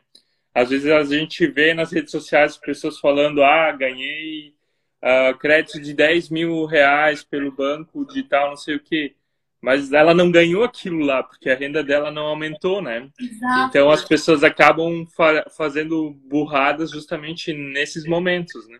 [0.54, 4.54] Às vezes a gente vê nas redes sociais pessoas falando, ah, ganhei
[5.02, 9.14] uh, crédito de 10 mil reais pelo banco de tal, não sei o quê.
[9.60, 13.08] Mas ela não ganhou aquilo lá, porque a renda dela não aumentou, né?
[13.18, 13.68] Exato.
[13.68, 18.78] Então as pessoas acabam fa fazendo burradas justamente nesses momentos, né?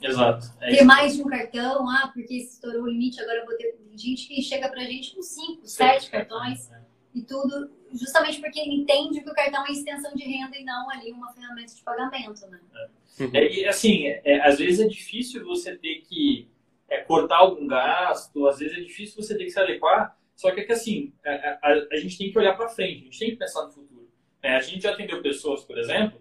[0.00, 0.46] Exato.
[0.60, 3.76] É ter mais de um cartão, ah, porque estourou o limite, agora eu vou ter
[3.96, 6.93] gente que chega pra gente com cinco, sete cartões é.
[7.14, 10.90] E tudo, justamente porque ele entende que o cartão é extensão de renda e não
[10.90, 12.60] ali uma ferramenta de pagamento, né?
[12.74, 13.38] É.
[13.38, 16.48] É, e assim, é, às vezes é difícil você ter que
[16.88, 20.60] é, cortar algum gasto, às vezes é difícil você ter que se adequar, só que
[20.60, 21.30] é que assim, a,
[21.62, 24.08] a, a gente tem que olhar para frente, a gente tem que pensar no futuro.
[24.42, 26.20] É, a gente já atendeu pessoas, por exemplo,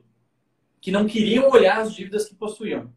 [0.80, 2.94] que não queriam olhar as dívidas que possuíam.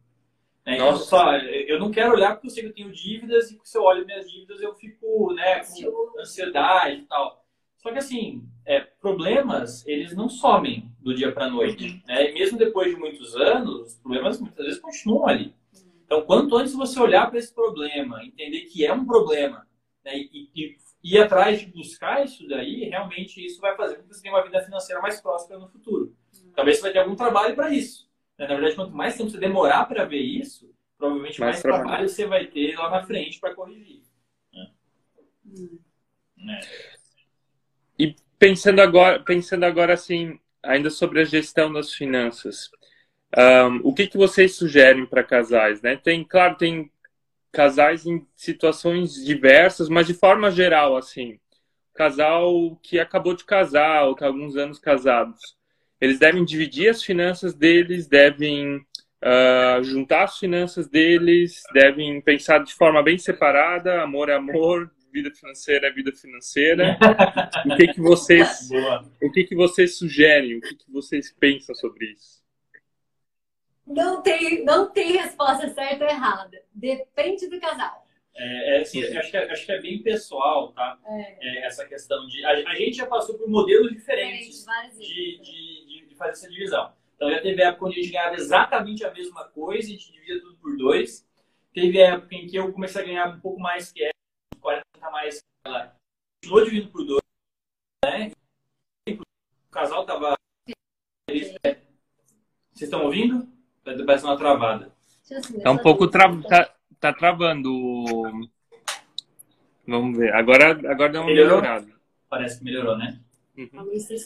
[0.66, 3.58] É, então, só, eu não quero olhar porque eu sei que eu tenho dívidas e
[3.62, 7.45] se eu olho minhas dívidas eu fico né, com ansiedade e tal.
[7.86, 12.02] Só que assim, é, problemas, eles não somem do dia para a noite.
[12.04, 12.32] Né?
[12.32, 15.54] E mesmo depois de muitos anos, os problemas muitas vezes continuam ali.
[16.04, 19.64] Então, quanto antes você olhar para esse problema, entender que é um problema,
[20.04, 24.08] né, e, e, ir atrás de buscar isso daí, realmente isso vai fazer com que
[24.08, 26.12] você tenha uma vida financeira mais próspera no futuro.
[26.56, 28.10] Talvez você vai ter algum trabalho para isso.
[28.36, 28.48] Né?
[28.48, 31.84] Na verdade, quanto mais tempo você demorar para ver isso, provavelmente mais, mais trabalho.
[31.84, 32.08] trabalho.
[32.08, 34.02] você vai ter lá na frente para corrigir.
[34.52, 34.70] Né?
[35.46, 35.78] Hum.
[36.50, 36.95] É.
[38.38, 42.70] Pensando agora, pensando agora assim, ainda sobre a gestão das finanças.
[43.36, 45.96] Um, o que, que vocês sugerem para casais, né?
[45.96, 46.90] Tem, claro, tem
[47.52, 51.38] casais em situações diversas, mas de forma geral, assim,
[51.94, 55.40] casal que acabou de casar ou que há alguns anos casados,
[56.00, 62.74] eles devem dividir as finanças deles, devem uh, juntar as finanças deles, devem pensar de
[62.74, 66.98] forma bem separada, amor é amor, vida financeira é vida financeira.
[67.64, 68.68] o que que vocês,
[69.22, 70.58] o que que vocês sugerem?
[70.58, 72.44] O que que vocês pensam sobre isso?
[73.86, 76.62] Não tem, não tem resposta certa ou errada.
[76.74, 78.04] Depende do casal.
[78.34, 80.98] É, é assim, acho, que é, acho que é bem pessoal, tá?
[81.06, 81.36] É.
[81.40, 82.44] É, essa questão de.
[82.44, 84.66] A, a, gente já passou por modelos diferentes
[84.98, 86.92] de, de, de, de, fazer essa divisão.
[87.14, 90.40] Então já teve época onde a gente ganhava exatamente a mesma coisa, a gente dividia
[90.42, 91.26] tudo por dois.
[91.72, 94.04] Teve época em que eu comecei a ganhar um pouco mais que
[95.06, 95.96] 40 mais ela
[96.42, 97.22] continuou dividindo por dois,
[98.04, 98.32] né?
[99.08, 100.36] O casal tava.
[101.28, 101.60] Vocês
[102.74, 103.48] estão ouvindo?
[103.84, 104.92] Parece uma travada.
[105.60, 106.24] É um pouco tra...
[106.42, 107.70] tá, tá travando.
[109.86, 110.34] Vamos ver.
[110.34, 111.60] Agora, agora deu uma melhorou?
[111.60, 111.92] melhorada.
[112.28, 113.20] Parece que melhorou, né?
[113.56, 113.68] Uhum.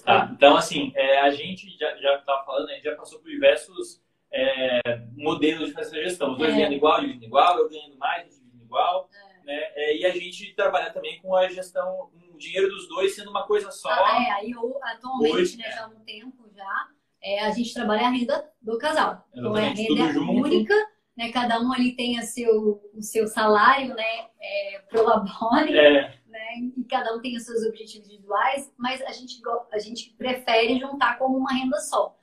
[0.04, 4.02] Tá, então, assim, é, a gente já estava falando, a gente já passou por diversos
[4.32, 4.80] é,
[5.14, 6.32] modelos de fazer gestão.
[6.32, 6.56] Os dois é.
[6.56, 9.08] ganhando igual, dividindo igual, eu ganhando mais, dividindo igual.
[9.14, 9.29] É.
[9.44, 9.54] Né?
[9.74, 13.46] É, e a gente trabalha também com a gestão, o dinheiro dos dois sendo uma
[13.46, 13.88] coisa só.
[13.90, 16.88] Ah, é, aí atualmente, Hoje, né, já há um tempo já,
[17.22, 19.26] é, a gente trabalha a renda do casal.
[19.34, 20.74] Então é a renda única,
[21.16, 21.30] né?
[21.32, 24.28] Cada um ali tem a seu, o seu salário, né?
[24.40, 26.18] É, pro labore, é.
[26.26, 26.54] né?
[26.76, 31.18] E cada um tem os seus objetivos individuais, mas a gente, a gente prefere juntar
[31.18, 32.16] como uma renda só.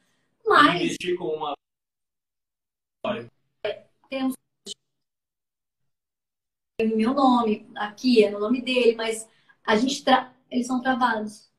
[0.46, 0.82] Mas...
[0.82, 1.54] Investir com uma...
[3.64, 3.84] É,
[6.86, 9.28] meu nome aqui, é no nome dele, mas
[9.66, 10.32] a gente tra...
[10.52, 11.50] eles são travados.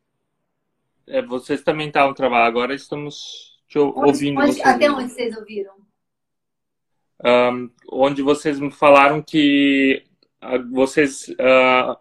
[1.08, 4.40] É, vocês também estavam trabalhando, agora estamos te ouvindo.
[4.40, 5.74] Onde, até onde vocês ouviram?
[7.24, 10.04] Um, onde vocês me falaram que
[10.70, 11.98] vocês uh,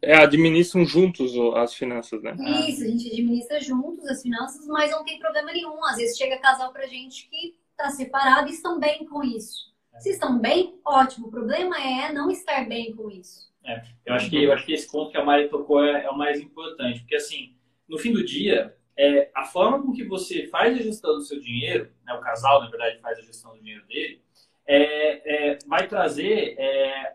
[0.00, 2.36] é, administram juntos as finanças, né?
[2.68, 5.84] Isso, a gente administra juntos as finanças, mas não tem problema nenhum.
[5.84, 9.67] Às vezes chega casal pra gente que está separado e estão bem com isso.
[10.00, 11.28] Se estão bem, ótimo.
[11.28, 13.48] O problema é não estar bem com isso.
[13.64, 16.10] É, eu acho que eu acho que esse ponto que a Mari tocou é, é
[16.10, 17.58] o mais importante, porque assim
[17.88, 21.40] no fim do dia, é, a forma com que você faz a gestão do seu
[21.40, 24.22] dinheiro, né, o casal, na verdade, faz a gestão do dinheiro dele,
[24.66, 27.14] é, é, vai trazer é,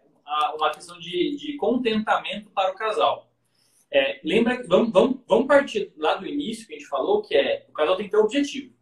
[0.56, 3.30] uma questão de, de, contentamento para o casal.
[3.92, 7.68] É, lembra, vamos, vamos, vamos partir lá do início que a gente falou, que é
[7.70, 8.74] o casal tem que ter um objetivo.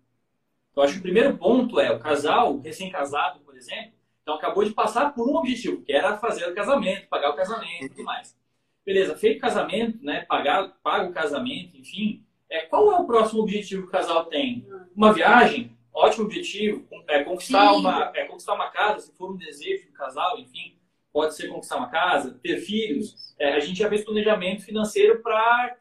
[0.71, 5.13] Então, acho que o primeiro ponto é o casal, recém-casado, exemplo, então acabou de passar
[5.13, 8.37] por um objetivo, que era fazer o casamento, pagar o casamento e tudo mais.
[8.85, 10.25] Beleza, feito o casamento, né?
[10.27, 12.25] Pagar, paga o casamento, enfim.
[12.49, 14.67] É, qual é o próximo objetivo que o casal tem?
[14.95, 15.77] Uma viagem?
[15.93, 16.87] Ótimo objetivo.
[17.07, 20.77] É, conquistar, uma, é, conquistar uma casa, se for um desejo do casal, enfim.
[21.13, 23.35] Pode ser conquistar uma casa, ter filhos.
[23.39, 25.77] É, a gente já fez planejamento financeiro para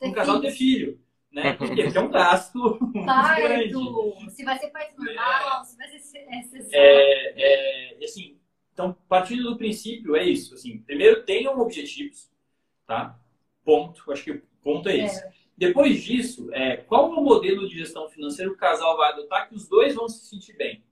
[0.00, 0.98] um casal ter filho.
[1.34, 1.52] Né?
[1.58, 4.30] Porque é um gasto parto, grande.
[4.30, 6.68] Se vai ser parto normal, é, se vai ser...
[6.72, 8.38] É, é, assim,
[8.72, 10.54] então, partindo do princípio, é isso.
[10.54, 12.30] Assim, primeiro, tenham objetivos,
[12.86, 13.18] tá?
[13.64, 14.10] Ponto.
[14.12, 15.24] Acho que o ponto é esse.
[15.24, 15.32] É.
[15.56, 19.48] Depois disso, é, qual é o modelo de gestão financeira que o casal vai adotar
[19.48, 20.82] que os dois vão se sentir bem?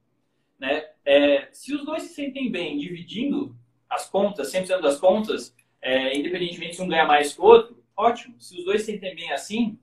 [0.59, 0.89] Né?
[1.05, 3.57] É, se os dois se sentem bem dividindo
[3.91, 8.41] as contas, 100% das contas, é, independentemente se um ganha mais que o outro, ótimo.
[8.41, 9.79] Se os dois se sentem bem assim,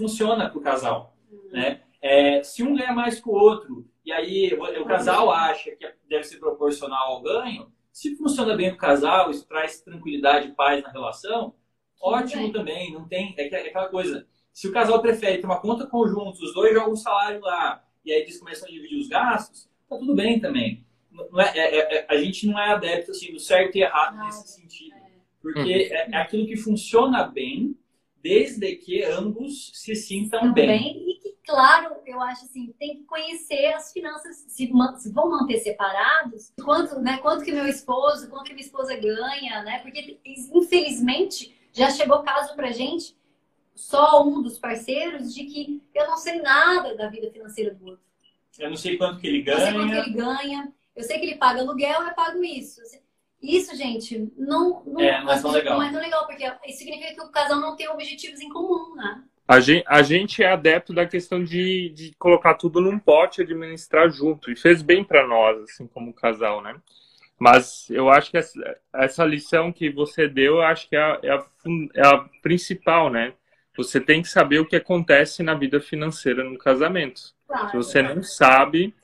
[0.00, 1.14] funciona para o casal.
[1.30, 1.50] Uhum.
[1.52, 1.82] Né?
[2.00, 5.86] É, se um ganha mais que o outro e aí o, o casal acha que
[6.08, 10.52] deve ser proporcional ao ganho, se funciona bem para o casal, isso traz tranquilidade e
[10.52, 11.54] paz na relação,
[12.00, 12.92] ótimo também.
[12.92, 13.34] Não tem.
[13.36, 14.26] É, é aquela coisa.
[14.52, 18.12] Se o casal prefere ter uma conta conjunta, os dois jogam o salário lá, e
[18.12, 20.84] aí eles começam a dividir os gastos, tá tudo bem também.
[21.10, 24.48] Não é, é, é, a gente não é adepto assim, do certo e errado nesse
[24.48, 24.94] sentido.
[24.94, 25.10] É.
[25.42, 25.66] Porque uhum.
[25.68, 27.76] é, é aquilo que funciona bem,
[28.22, 30.66] desde que ambos se sintam bem.
[30.66, 31.10] bem.
[31.10, 34.66] E que, claro, eu acho assim, tem que conhecer as finanças, se,
[34.98, 39.62] se vão manter separados, quanto, né, quanto que meu esposo, quanto que minha esposa ganha,
[39.62, 39.78] né?
[39.80, 43.16] Porque, infelizmente, já chegou caso pra gente,
[43.74, 48.04] só um dos parceiros, de que eu não sei nada da vida financeira do outro.
[48.58, 49.58] Eu não sei quanto que ele ganha.
[49.58, 50.72] Eu sei quanto que ele ganha.
[50.94, 52.80] Eu sei que ele paga aluguel, eu pago isso.
[53.42, 55.78] Isso, gente, não, não, é, não, é tão legal.
[55.78, 58.94] não é tão legal, porque isso significa que o casal não tem objetivos em comum,
[58.94, 59.22] né?
[59.48, 63.44] A gente, a gente é adepto da questão de, de colocar tudo num pote e
[63.44, 64.50] administrar junto.
[64.50, 66.76] E fez bem para nós, assim, como casal, né?
[67.36, 71.18] Mas eu acho que essa, essa lição que você deu, eu acho que é a,
[71.22, 71.46] é, a,
[71.94, 73.32] é a principal, né?
[73.76, 77.34] Você tem que saber o que acontece na vida financeira no casamento.
[77.48, 77.70] Claro.
[77.70, 78.94] Se você não sabe,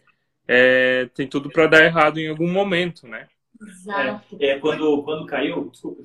[0.46, 3.26] é, tem tudo para dar errado em algum momento, né?
[3.62, 4.36] Exato.
[4.40, 6.02] É, é, quando, quando caiu, desculpa,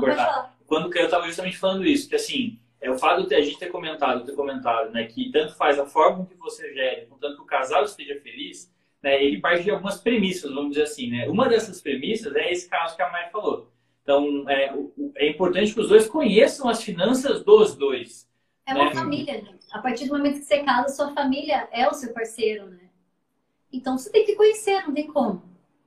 [0.00, 0.56] cortar.
[0.66, 3.58] Quando caiu, eu estava justamente falando isso, que assim, é o fato de a gente
[3.58, 7.42] ter comentado, ter comentado, né, que tanto faz a forma que você gere, contanto que
[7.42, 8.72] o casal esteja feliz,
[9.02, 11.28] né, ele parte de algumas premissas, vamos dizer assim, né?
[11.28, 13.70] Uma dessas premissas é esse caso que a Mai falou.
[14.02, 14.74] Então, é,
[15.16, 18.28] é importante que os dois conheçam as finanças dos dois.
[18.66, 18.94] É uma né?
[18.94, 19.58] família, né?
[19.72, 22.90] A partir do momento que você casa, sua família é o seu parceiro, né?
[23.72, 25.42] Então, você tem que conhecer, não tem como.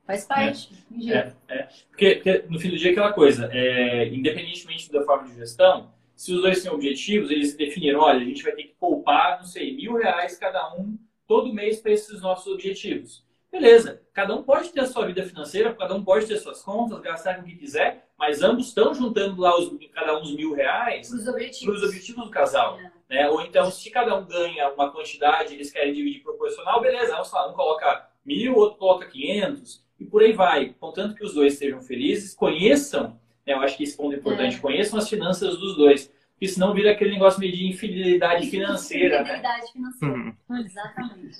[0.08, 0.70] Faz parte.
[1.06, 1.68] É, é, é.
[1.90, 5.92] Porque, porque, no fim do dia, é aquela coisa, é, independentemente da forma de gestão,
[6.16, 9.46] se os dois têm objetivos, eles definiram, olha, a gente vai ter que poupar, não
[9.46, 10.98] sei, mil reais cada um
[11.28, 13.28] todo mês para esses nossos objetivos.
[13.52, 17.00] Beleza, cada um pode ter a sua vida financeira, cada um pode ter suas contas,
[17.02, 21.10] gastar com o que quiser, mas ambos estão juntando lá os, cada uns mil reais
[21.10, 21.84] para os objetivos.
[21.84, 22.26] objetivos.
[22.26, 22.80] do casal.
[22.80, 22.92] É.
[23.10, 23.30] Né?
[23.30, 27.52] Ou então, se cada um ganha uma quantidade, eles querem dividir proporcional, beleza, vamos falar,
[27.52, 30.76] um coloca mil, outro coloca quinhentos, e por aí vai.
[30.80, 34.58] Contanto que os dois estejam felizes, conheçam, né, eu acho que esse ponto é importante,
[34.58, 34.60] é.
[34.60, 36.12] conheçam as finanças dos dois.
[36.34, 39.22] Porque senão vira aquele negócio meio de infidelidade financeira.
[39.22, 39.72] Infidelidade né?
[39.74, 40.58] financeira, hum.
[40.58, 41.38] exatamente.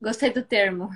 [0.00, 0.90] Gostei do termo.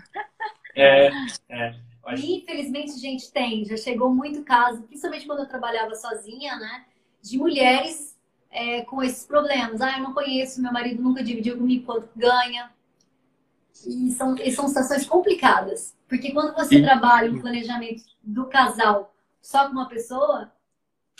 [0.74, 1.10] É,
[1.48, 1.74] é.
[2.18, 3.64] Infelizmente, gente, tem.
[3.64, 6.84] Já chegou muito caso, principalmente quando eu trabalhava sozinha, né?
[7.22, 8.16] De mulheres
[8.50, 9.80] é, com esses problemas.
[9.80, 12.70] Ah, eu não conheço, meu marido nunca dividiu comigo quanto ganha.
[13.84, 15.96] E são, e são situações complicadas.
[16.08, 16.82] Porque quando você e...
[16.82, 20.50] trabalha um planejamento do casal só com uma pessoa,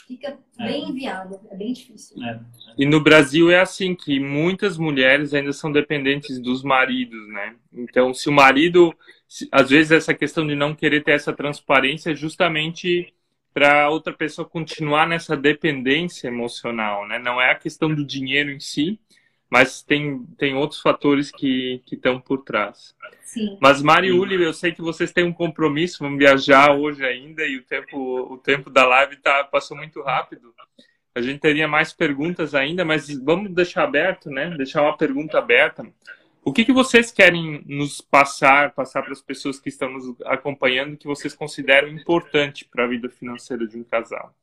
[0.07, 0.89] fica bem é.
[0.89, 2.23] inviável, é bem difícil.
[2.23, 2.39] É.
[2.77, 7.55] E no Brasil é assim que muitas mulheres ainda são dependentes dos maridos, né?
[7.73, 8.95] Então, se o marido,
[9.51, 13.13] às vezes essa questão de não querer ter essa transparência é justamente
[13.53, 17.19] para outra pessoa continuar nessa dependência emocional, né?
[17.19, 18.99] Não é a questão do dinheiro em si,
[19.49, 22.95] mas tem, tem outros fatores que estão por trás.
[23.23, 23.57] Sim.
[23.61, 27.57] Mas Mari Uli, eu sei que vocês têm um compromisso, vão viajar hoje ainda e
[27.57, 27.97] o tempo,
[28.33, 30.53] o tempo da live tá, passou muito rápido.
[31.15, 34.51] A gente teria mais perguntas ainda, mas vamos deixar aberto, né?
[34.55, 35.85] Deixar uma pergunta aberta.
[36.43, 40.95] O que, que vocês querem nos passar, passar para as pessoas que estão nos acompanhando,
[40.95, 44.33] que vocês consideram importante para a vida financeira de um casal?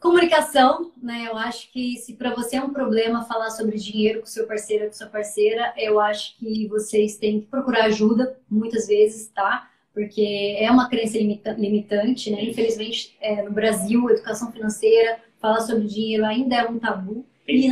[0.00, 1.26] Comunicação, né?
[1.28, 4.84] Eu acho que se para você é um problema falar sobre dinheiro com seu parceiro
[4.84, 9.68] ou com sua parceira, eu acho que vocês têm que procurar ajuda, muitas vezes, tá?
[9.92, 12.42] Porque é uma crença limitante, né?
[12.42, 17.26] Infelizmente, é, no Brasil, educação financeira, falar sobre dinheiro ainda é um tabu.
[17.46, 17.70] E,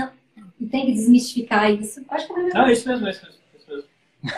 [0.60, 2.04] e tem que desmistificar isso.
[2.10, 3.40] Acho que é Não, isso mesmo, é isso mesmo.
[3.56, 3.88] Isso mesmo.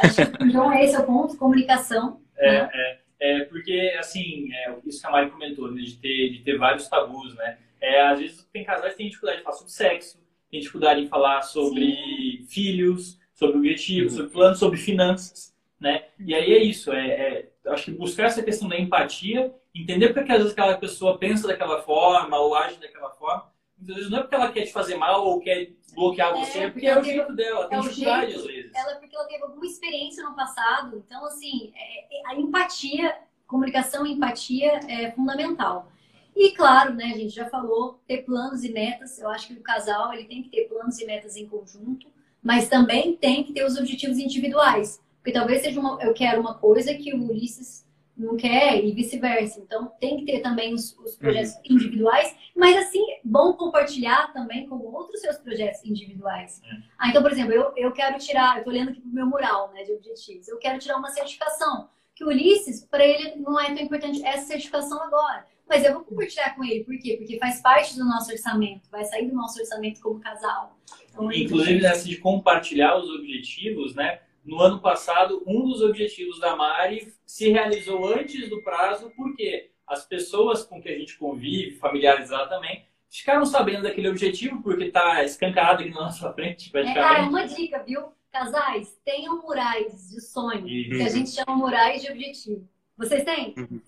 [0.00, 2.20] Acho que, então, esse é o ponto, comunicação.
[2.38, 2.70] É, né?
[2.72, 6.56] é, é porque, assim, é, isso que a Mari comentou, né, de, ter, de ter
[6.56, 7.58] vários tabus, né?
[7.80, 10.20] É, às vezes tem casais que têm dificuldade de falar sobre sexo,
[10.50, 12.46] tem dificuldade em falar sobre Sim.
[12.48, 16.04] filhos, sobre objetivos, sobre planos, sobre finanças, né?
[16.18, 20.30] E aí é isso, é, é, acho que buscar essa questão da empatia, entender porque
[20.30, 24.22] às vezes aquela pessoa pensa daquela forma ou age daquela forma, muitas vezes não é
[24.22, 27.32] porque ela quer te fazer mal ou quer bloquear você, é, porque, é o jeito
[27.34, 28.72] dela, tem é dificuldade jeito, às vezes.
[28.74, 33.16] Ela porque ela teve alguma experiência no passado, então assim, é, é, a empatia,
[33.46, 35.90] comunicação e empatia é fundamental.
[36.34, 39.18] E claro, né, a gente já falou, ter planos e metas.
[39.18, 42.06] Eu acho que o casal ele tem que ter planos e metas em conjunto,
[42.42, 45.00] mas também tem que ter os objetivos individuais.
[45.18, 47.84] Porque talvez seja uma, eu quero uma coisa que o Ulisses
[48.20, 49.60] não quer e vice-versa.
[49.60, 51.60] Então tem que ter também os, os projetos uhum.
[51.76, 56.60] individuais, mas assim, bom compartilhar também com outros seus projetos individuais.
[56.64, 56.82] Uhum.
[56.98, 59.72] Ah, então, por exemplo, eu, eu quero tirar, eu tô olhando aqui pro meu mural
[59.72, 61.88] né, de objetivos, eu quero tirar uma certificação.
[62.14, 65.46] Que o Ulisses, para ele, não é tão importante essa certificação agora.
[65.70, 67.14] Mas eu vou compartilhar com ele, por quê?
[67.16, 70.76] Porque faz parte do nosso orçamento, vai sair do nosso orçamento como casal.
[71.08, 74.20] Então, Inclusive, nessa de compartilhar os objetivos, né?
[74.44, 80.04] No ano passado, um dos objetivos da Mari se realizou antes do prazo, porque as
[80.04, 85.22] pessoas com que a gente convive, familiares lá também, ficaram sabendo daquele objetivo, porque está
[85.22, 87.16] escancarado aqui na nossa frente, praticamente.
[87.16, 88.08] É, ah, uma dica, viu?
[88.32, 90.66] Casais, tenham murais de sonho, uhum.
[90.66, 92.68] que a gente chama murais de objetivo.
[92.96, 93.54] Vocês têm?
[93.56, 93.80] Uhum.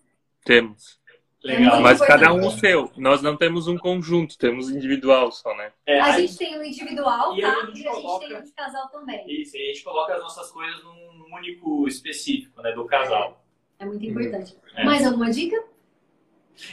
[0.45, 1.02] Temos.
[1.45, 1.81] Legal.
[1.81, 2.91] Mas cada um o seu.
[2.97, 5.73] Nós não temos um conjunto, temos individual só, né?
[5.85, 7.49] É, a, a gente tem o individual, e tá?
[7.49, 9.25] A gente e a gente tem o de casal também.
[9.29, 12.73] Isso, e a gente coloca as nossas coisas num único específico, né?
[12.73, 13.45] Do casal.
[13.79, 14.57] É, é muito importante.
[14.77, 14.85] É.
[14.85, 15.63] Mais alguma dica?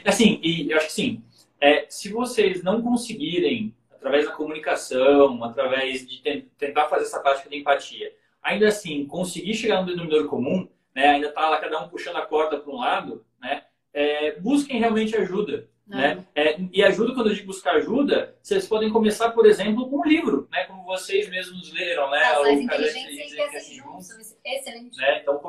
[0.05, 1.23] Assim, e eu acho que sim.
[1.59, 6.21] É, se vocês não conseguirem, através da comunicação, através de
[6.57, 11.07] tentar fazer essa prática de empatia, ainda assim, conseguir chegar no denominador comum, né?
[11.07, 13.63] Ainda tá lá cada um puxando a corda para um lado, né?
[13.93, 15.67] É, busquem realmente ajuda.
[15.89, 16.23] Né?
[16.35, 20.05] É, e ajuda, quando eu digo buscar ajuda, vocês podem começar, por exemplo, com um
[20.05, 20.65] livro, né?
[20.65, 22.19] Como vocês mesmos leram, né?
[22.19, 24.37] Casais inteligentes enriquecem juntos.
[24.45, 24.95] Excelente.
[24.97, 25.21] Né?
[25.21, 25.41] Então,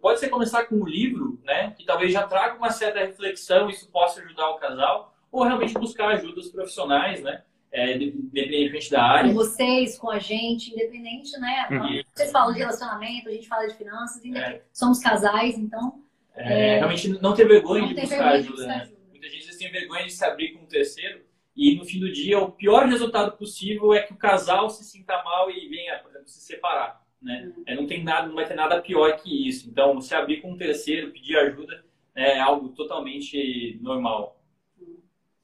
[0.00, 1.72] pode ser começar com um livro, né?
[1.78, 6.08] Que talvez já traga uma certa reflexão, isso possa ajudar o casal, ou realmente buscar
[6.08, 7.44] ajuda dos profissionais, né?
[7.70, 9.30] É, independente da área.
[9.30, 11.68] Com vocês, com a gente, independente, né?
[11.70, 12.02] Uhum.
[12.12, 14.60] Vocês falam de relacionamento, a gente fala de finanças, é.
[14.72, 16.03] somos casais, então.
[16.36, 18.74] É, realmente não ter vergonha não de buscar vergonha ajuda, de né?
[18.82, 18.98] ajuda.
[19.10, 21.24] Muita gente tem vergonha de se abrir com um terceiro
[21.56, 25.22] e no fim do dia o pior resultado possível é que o casal se sinta
[25.22, 27.04] mal e venha, por exemplo, se separar.
[27.22, 27.52] Né?
[27.56, 27.62] Uhum.
[27.66, 29.68] É, não tem nada, não vai ter nada pior que isso.
[29.70, 34.40] Então, se abrir com um terceiro, pedir ajuda é algo totalmente normal.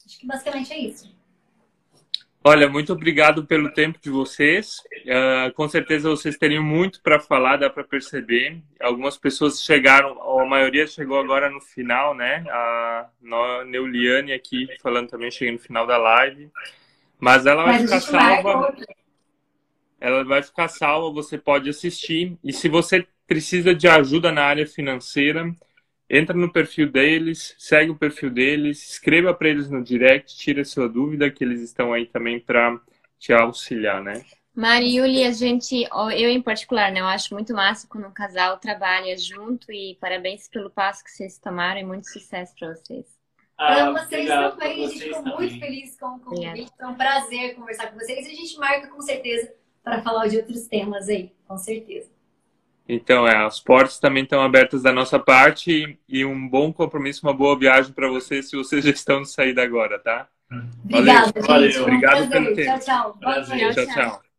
[0.04, 1.19] Acho que basicamente é isso.
[2.42, 4.78] Olha, muito obrigado pelo tempo de vocês.
[5.04, 8.62] Uh, com certeza vocês teriam muito para falar, dá para perceber.
[8.80, 12.42] Algumas pessoas chegaram, a maioria chegou agora no final, né?
[12.48, 13.10] A
[13.66, 16.50] Neuliane aqui falando também, cheguei no final da live.
[17.18, 18.76] Mas ela vai Mas ficar salva.
[20.00, 22.38] Ela vai ficar salva, você pode assistir.
[22.42, 25.54] E se você precisa de ajuda na área financeira,
[26.10, 30.88] entra no perfil deles, segue o perfil deles, escreva para eles no direct, tira sua
[30.88, 32.80] dúvida, que eles estão aí também para
[33.16, 34.24] te auxiliar, né?
[34.52, 35.86] Mari Yuli, a gente,
[36.16, 40.48] eu em particular, né, eu acho muito massa quando um casal trabalha junto e parabéns
[40.48, 43.06] pelo passo que vocês tomaram e muito sucesso para vocês.
[43.56, 47.54] Ah, vocês obrigado, também, a gente ficou muito feliz com o convite, foi um prazer
[47.54, 49.54] conversar com vocês e a gente marca com certeza
[49.84, 52.10] para falar de outros temas aí, com certeza.
[52.92, 57.32] Então, é, as portas também estão abertas da nossa parte e um bom compromisso, uma
[57.32, 60.26] boa viagem para vocês se vocês já estão de saída agora, tá?
[60.84, 61.46] Obrigada, Valeu.
[61.46, 61.82] Valeu.
[61.82, 62.80] Obrigado pelo tempo.
[62.80, 63.72] Tchau, tchau.
[63.72, 64.29] Tchau, tchau.